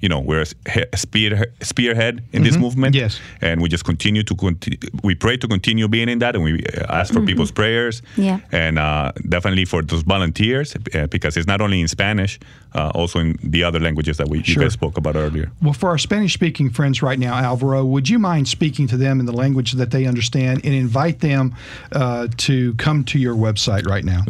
You 0.01 0.09
know, 0.09 0.19
we're 0.19 0.41
a 0.41 0.97
spear, 0.97 1.53
spearhead 1.61 2.23
in 2.31 2.43
this 2.43 2.57
movement. 2.57 2.95
Mm-hmm. 2.95 3.01
Yes. 3.01 3.19
And 3.41 3.61
we 3.61 3.69
just 3.69 3.85
continue 3.85 4.23
to 4.23 4.35
continue. 4.35 4.77
We 5.03 5.15
pray 5.15 5.37
to 5.37 5.47
continue 5.47 5.87
being 5.87 6.09
in 6.09 6.19
that, 6.19 6.35
and 6.35 6.43
we 6.43 6.65
uh, 6.65 6.85
ask 6.89 7.13
for 7.13 7.21
people's 7.21 7.51
prayers. 7.51 8.01
Yeah. 8.17 8.39
And 8.51 8.77
uh, 8.77 9.13
definitely 9.27 9.65
for 9.65 9.81
those 9.81 10.03
volunteers, 10.03 10.75
uh, 10.93 11.07
because 11.07 11.37
it's 11.37 11.47
not 11.47 11.61
only 11.61 11.81
in 11.81 11.87
Spanish, 11.87 12.39
uh, 12.75 12.91
also 12.93 13.19
in 13.19 13.39
the 13.41 13.63
other 13.63 13.79
languages 13.79 14.17
that 14.17 14.29
we 14.29 14.43
you 14.43 14.55
guys 14.55 14.73
spoke 14.73 14.97
about 14.97 15.15
earlier. 15.15 15.51
Well, 15.61 15.73
for 15.73 15.89
our 15.89 15.97
Spanish 15.97 16.33
speaking 16.33 16.69
friends 16.69 17.01
right 17.01 17.17
now, 17.17 17.35
Alvaro, 17.35 17.85
would 17.85 18.09
you 18.09 18.19
mind 18.19 18.47
speaking 18.47 18.87
to 18.87 18.97
them 18.97 19.19
in 19.19 19.25
the 19.25 19.33
language 19.33 19.73
that 19.73 19.91
they 19.91 20.05
understand 20.05 20.61
and 20.63 20.73
invite 20.73 21.19
them 21.19 21.55
uh, 21.91 22.27
to 22.37 22.73
come 22.75 23.03
to 23.05 23.19
your 23.19 23.35
website 23.35 23.87
right 23.87 24.03
now? 24.03 24.23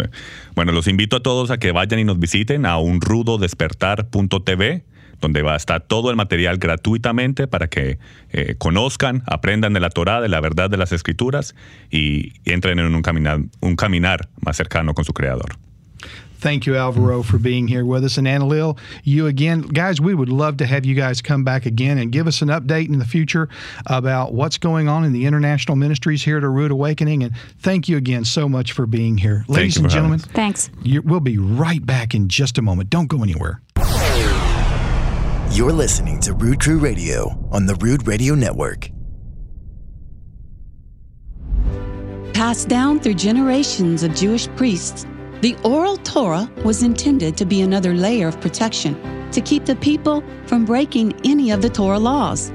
Bueno, 0.55 0.71
los 0.71 0.87
invito 0.87 1.17
a 1.17 1.19
todos 1.19 1.51
a 1.51 1.57
que 1.57 1.73
vayan 1.73 1.99
y 1.99 2.03
nos 2.03 2.17
visiten 2.17 2.65
a 2.65 2.79
unrudodespertar.tv, 2.79 4.83
donde 5.21 5.41
va 5.41 5.53
a 5.53 5.57
estar 5.57 5.81
todo 5.81 6.09
el 6.09 6.15
material 6.15 6.57
gratuitamente 6.57 7.47
para 7.47 7.67
que 7.67 7.99
eh, 8.31 8.55
conozcan, 8.57 9.23
aprendan 9.25 9.73
de 9.73 9.79
la 9.79 9.89
Torah, 9.89 10.21
de 10.21 10.29
la 10.29 10.39
verdad 10.39 10.69
de 10.69 10.77
las 10.77 10.91
Escrituras 10.91 11.55
y 11.89 12.33
entren 12.45 12.79
en 12.79 12.93
un 12.93 13.01
caminar, 13.01 13.39
un 13.61 13.75
caminar 13.75 14.29
más 14.41 14.57
cercano 14.57 14.93
con 14.93 15.05
su 15.05 15.13
Creador. 15.13 15.57
Thank 16.45 16.67
you, 16.67 16.75
Alvaro, 16.75 17.23
for 17.23 17.39
being 17.39 17.67
here 17.67 17.83
with 17.85 18.03
us. 18.03 18.19
And 18.19 18.27
Annalil, 18.27 18.77
you 19.03 19.25
again. 19.25 19.61
Guys, 19.61 19.99
we 19.99 20.13
would 20.13 20.29
love 20.29 20.57
to 20.57 20.65
have 20.67 20.85
you 20.85 20.93
guys 20.93 21.19
come 21.19 21.43
back 21.43 21.65
again 21.65 21.97
and 21.97 22.11
give 22.11 22.27
us 22.27 22.43
an 22.43 22.49
update 22.49 22.87
in 22.87 22.99
the 22.99 23.05
future 23.05 23.49
about 23.87 24.31
what's 24.31 24.59
going 24.59 24.87
on 24.87 25.03
in 25.03 25.11
the 25.11 25.25
international 25.25 25.75
ministries 25.75 26.23
here 26.23 26.37
at 26.37 26.43
A 26.43 26.49
Rood 26.49 26.69
Awakening. 26.69 27.23
And 27.23 27.35
thank 27.59 27.89
you 27.89 27.97
again 27.97 28.25
so 28.25 28.47
much 28.47 28.73
for 28.73 28.85
being 28.85 29.17
here. 29.17 29.43
Ladies 29.47 29.77
you 29.77 29.83
and 29.83 29.91
gentlemen. 29.91 30.19
Thanks. 30.19 30.69
you, 30.83 31.01
we'll 31.01 31.19
be 31.19 31.39
right 31.39 31.83
back 31.83 32.13
in 32.13 32.29
just 32.29 32.59
a 32.59 32.61
moment. 32.61 32.91
Don't 32.91 33.07
go 33.07 33.23
anywhere. 33.23 33.61
You're 35.55 35.71
listening 35.71 36.19
to 36.19 36.33
Rood 36.33 36.59
Crew 36.59 36.79
Radio 36.79 37.29
on 37.49 37.65
the 37.65 37.75
Rood 37.75 38.09
Radio 38.09 38.35
Network. 38.35 38.89
Passed 42.33 42.67
down 42.67 42.99
through 42.99 43.13
generations 43.13 44.03
of 44.03 44.13
Jewish 44.13 44.49
priests, 44.57 45.05
the 45.39 45.55
oral 45.63 45.95
Torah 45.95 46.51
was 46.65 46.83
intended 46.83 47.37
to 47.37 47.45
be 47.45 47.61
another 47.61 47.93
layer 47.93 48.27
of 48.27 48.41
protection 48.41 49.29
to 49.31 49.39
keep 49.39 49.63
the 49.63 49.77
people 49.77 50.21
from 50.45 50.65
breaking 50.65 51.13
any 51.25 51.51
of 51.51 51.61
the 51.61 51.69
Torah 51.69 51.99
laws. 51.99 52.49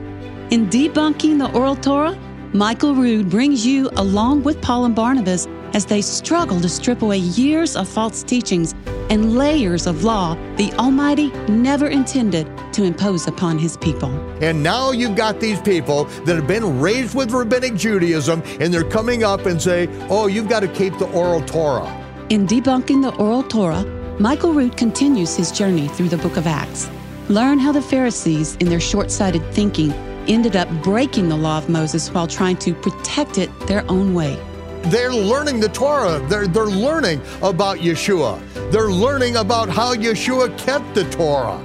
In 0.51 0.69
debunking 0.69 1.39
the 1.39 1.51
oral 1.59 1.77
Torah, 1.77 2.19
Michael 2.53 2.95
Rood 2.95 3.31
brings 3.31 3.65
you 3.65 3.89
along 3.97 4.43
with 4.43 4.61
Paul 4.61 4.85
and 4.85 4.95
Barnabas 4.95 5.49
as 5.73 5.87
they 5.87 6.03
struggle 6.03 6.61
to 6.61 6.69
strip 6.69 7.01
away 7.01 7.17
years 7.17 7.77
of 7.77 7.89
false 7.89 8.23
teachings 8.23 8.75
and 9.11 9.37
layers 9.37 9.87
of 9.87 10.05
law 10.05 10.35
the 10.57 10.73
Almighty 10.75 11.31
never 11.49 11.89
intended 11.89 12.49
to 12.73 12.85
impose 12.85 13.27
upon 13.27 13.59
his 13.59 13.77
people. 13.77 14.11
And 14.43 14.63
now 14.63 14.93
you've 14.93 15.17
got 15.17 15.41
these 15.41 15.61
people 15.61 16.05
that 16.25 16.37
have 16.37 16.47
been 16.47 16.81
raised 16.81 17.15
with 17.15 17.33
rabbinic 17.33 17.75
Judaism 17.75 18.43
and 18.61 18.73
they're 18.73 18.89
coming 18.89 19.25
up 19.25 19.47
and 19.47 19.61
say, 19.61 19.89
oh, 20.09 20.29
you've 20.29 20.49
got 20.49 20.61
to 20.61 20.69
keep 20.69 20.97
the 20.99 21.11
oral 21.11 21.43
Torah. 21.43 21.89
In 22.31 22.47
debunking 22.47 23.03
the 23.03 23.15
oral 23.17 23.43
Torah, 23.43 23.85
Michael 24.21 24.53
Rood 24.53 24.77
continues 24.77 25.35
his 25.35 25.51
journey 25.51 25.89
through 25.89 26.09
the 26.09 26.19
book 26.19 26.37
of 26.37 26.47
Acts. 26.47 26.89
Learn 27.29 27.59
how 27.59 27.73
the 27.73 27.83
Pharisees, 27.83 28.57
in 28.57 28.69
their 28.69 28.81
short 28.81 29.11
sighted 29.11 29.45
thinking, 29.53 29.93
ended 30.29 30.57
up 30.57 30.69
breaking 30.83 31.29
the 31.29 31.37
law 31.37 31.59
of 31.59 31.69
Moses 31.69 32.09
while 32.11 32.27
trying 32.27 32.57
to 32.59 32.75
protect 32.75 33.39
it 33.39 33.51
their 33.67 33.85
own 33.91 34.15
way. 34.15 34.39
They're 34.85 35.13
learning 35.13 35.61
the 35.61 35.69
Torah. 35.69 36.19
They're, 36.29 36.47
they're 36.47 36.67
learning 36.67 37.21
about 37.43 37.79
Yeshua. 37.79 38.41
They're 38.73 38.91
learning 38.91 39.37
about 39.37 39.69
how 39.69 39.95
Yeshua 39.95 40.57
kept 40.59 40.95
the 40.95 41.05
Torah. 41.11 41.61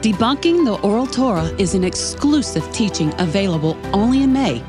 Debunking 0.00 0.64
the 0.64 0.78
Oral 0.82 1.06
Torah 1.06 1.46
is 1.58 1.74
an 1.74 1.84
exclusive 1.84 2.70
teaching 2.72 3.14
available 3.18 3.78
only 3.92 4.22
in 4.22 4.32
May. 4.32 4.62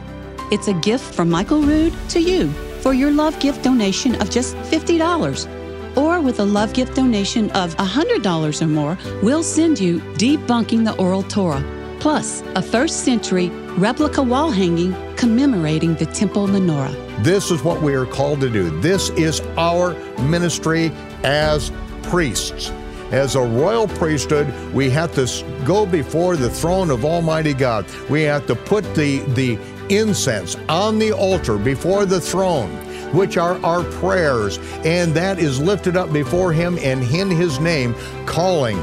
It's 0.51 0.67
a 0.67 0.73
gift 0.73 1.13
from 1.13 1.29
Michael 1.29 1.61
Rood 1.61 1.93
to 2.09 2.21
you 2.21 2.49
for 2.81 2.93
your 2.93 3.11
love 3.11 3.37
gift 3.39 3.63
donation 3.63 4.15
of 4.21 4.29
just 4.29 4.55
$50. 4.55 5.97
Or 5.97 6.21
with 6.21 6.39
a 6.39 6.45
love 6.45 6.73
gift 6.73 6.95
donation 6.95 7.49
of 7.51 7.75
$100 7.75 8.61
or 8.61 8.67
more, 8.67 8.97
we'll 9.21 9.43
send 9.43 9.79
you 9.79 9.99
Debunking 10.15 10.85
the 10.85 10.93
Oral 10.93 11.23
Torah, 11.23 11.63
plus 11.99 12.41
a 12.55 12.61
first 12.61 13.03
century 13.03 13.49
replica 13.77 14.21
wall 14.21 14.49
hanging 14.49 14.95
commemorating 15.15 15.93
the 15.95 16.05
temple 16.07 16.47
menorah. 16.47 17.23
This 17.23 17.51
is 17.51 17.63
what 17.63 17.81
we 17.81 17.93
are 17.93 18.05
called 18.05 18.41
to 18.41 18.49
do. 18.49 18.69
This 18.81 19.09
is 19.11 19.39
our 19.57 19.93
ministry 20.21 20.91
as 21.23 21.71
priests. 22.03 22.71
As 23.11 23.35
a 23.35 23.41
royal 23.41 23.87
priesthood, 23.87 24.51
we 24.73 24.89
have 24.89 25.13
to 25.15 25.45
go 25.63 25.85
before 25.85 26.35
the 26.35 26.49
throne 26.49 26.89
of 26.89 27.05
Almighty 27.05 27.53
God. 27.53 27.85
We 28.09 28.23
have 28.23 28.45
to 28.47 28.55
put 28.55 28.83
the, 28.95 29.19
the 29.33 29.57
incense 29.89 30.55
on 30.67 30.99
the 30.99 31.13
altar 31.13 31.57
before 31.57 32.05
the 32.05 32.19
throne, 32.19 32.69
which 33.13 33.37
are 33.37 33.63
our 33.63 33.83
prayers, 33.83 34.57
and 34.83 35.13
that 35.13 35.39
is 35.39 35.61
lifted 35.61 35.95
up 35.95 36.11
before 36.11 36.51
Him 36.51 36.77
and 36.79 37.01
in 37.03 37.29
His 37.29 37.59
name, 37.59 37.95
calling 38.25 38.77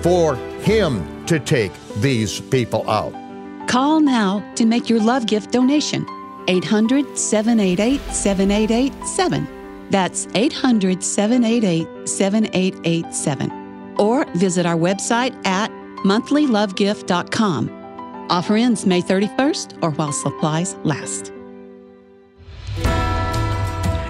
for 0.00 0.36
Him 0.62 1.26
to 1.26 1.38
take 1.38 1.72
these 1.96 2.40
people 2.40 2.88
out. 2.88 3.25
Call 3.66 4.00
now 4.00 4.42
to 4.54 4.64
make 4.64 4.88
your 4.88 5.00
love 5.00 5.26
gift 5.26 5.52
donation. 5.52 6.06
800 6.48 7.18
788 7.18 8.00
7887. 8.12 9.88
That's 9.90 10.28
800 10.34 11.02
788 11.02 12.08
7887. 12.08 13.94
Or 13.98 14.24
visit 14.32 14.66
our 14.66 14.76
website 14.76 15.34
at 15.46 15.70
monthlylovegift.com. 16.04 18.26
Offer 18.28 18.56
ends 18.56 18.86
May 18.86 19.02
31st 19.02 19.82
or 19.82 19.90
while 19.92 20.12
supplies 20.12 20.74
last. 20.84 21.32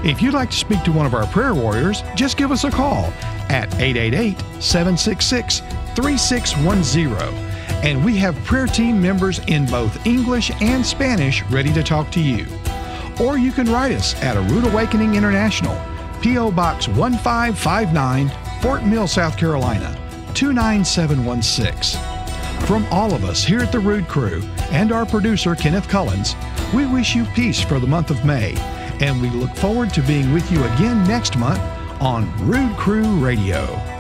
If 0.04 0.22
you'd 0.22 0.34
like 0.34 0.50
to 0.50 0.56
speak 0.56 0.82
to 0.84 0.92
one 0.92 1.06
of 1.06 1.14
our 1.14 1.26
prayer 1.26 1.54
warriors, 1.54 2.02
just 2.14 2.36
give 2.36 2.52
us 2.52 2.64
a 2.64 2.70
call 2.70 3.06
at 3.48 3.74
888 3.74 4.38
766 4.62 5.60
3610. 5.96 7.45
And 7.86 8.04
we 8.04 8.16
have 8.16 8.34
prayer 8.42 8.66
team 8.66 9.00
members 9.00 9.38
in 9.46 9.64
both 9.66 10.04
English 10.04 10.50
and 10.60 10.84
Spanish 10.84 11.44
ready 11.44 11.72
to 11.72 11.84
talk 11.84 12.10
to 12.10 12.20
you. 12.20 12.44
or 13.20 13.38
you 13.38 13.52
can 13.52 13.70
write 13.70 13.92
us 13.92 14.20
at 14.22 14.36
A 14.36 14.40
Rood 14.40 14.66
Awakening 14.66 15.14
International, 15.14 15.80
P.O. 16.20 16.50
Box 16.50 16.88
1559, 16.88 18.30
Fort 18.60 18.84
Mill, 18.84 19.06
South 19.06 19.38
Carolina, 19.38 19.96
29716. 20.34 22.00
From 22.66 22.84
all 22.90 23.14
of 23.14 23.24
us 23.24 23.44
here 23.44 23.60
at 23.60 23.70
the 23.70 23.78
Rood 23.78 24.08
Crew 24.08 24.42
and 24.72 24.90
our 24.90 25.06
producer, 25.06 25.54
Kenneth 25.54 25.88
Cullins, 25.88 26.34
we 26.74 26.86
wish 26.86 27.14
you 27.14 27.24
peace 27.36 27.60
for 27.60 27.78
the 27.78 27.86
month 27.86 28.10
of 28.10 28.24
May, 28.24 28.54
and 29.00 29.22
we 29.22 29.30
look 29.30 29.54
forward 29.54 29.94
to 29.94 30.02
being 30.02 30.32
with 30.32 30.50
you 30.50 30.58
again 30.74 31.06
next 31.06 31.38
month 31.38 31.60
on 32.02 32.26
Rood 32.48 32.76
Crew 32.76 33.04
Radio. 33.24 33.95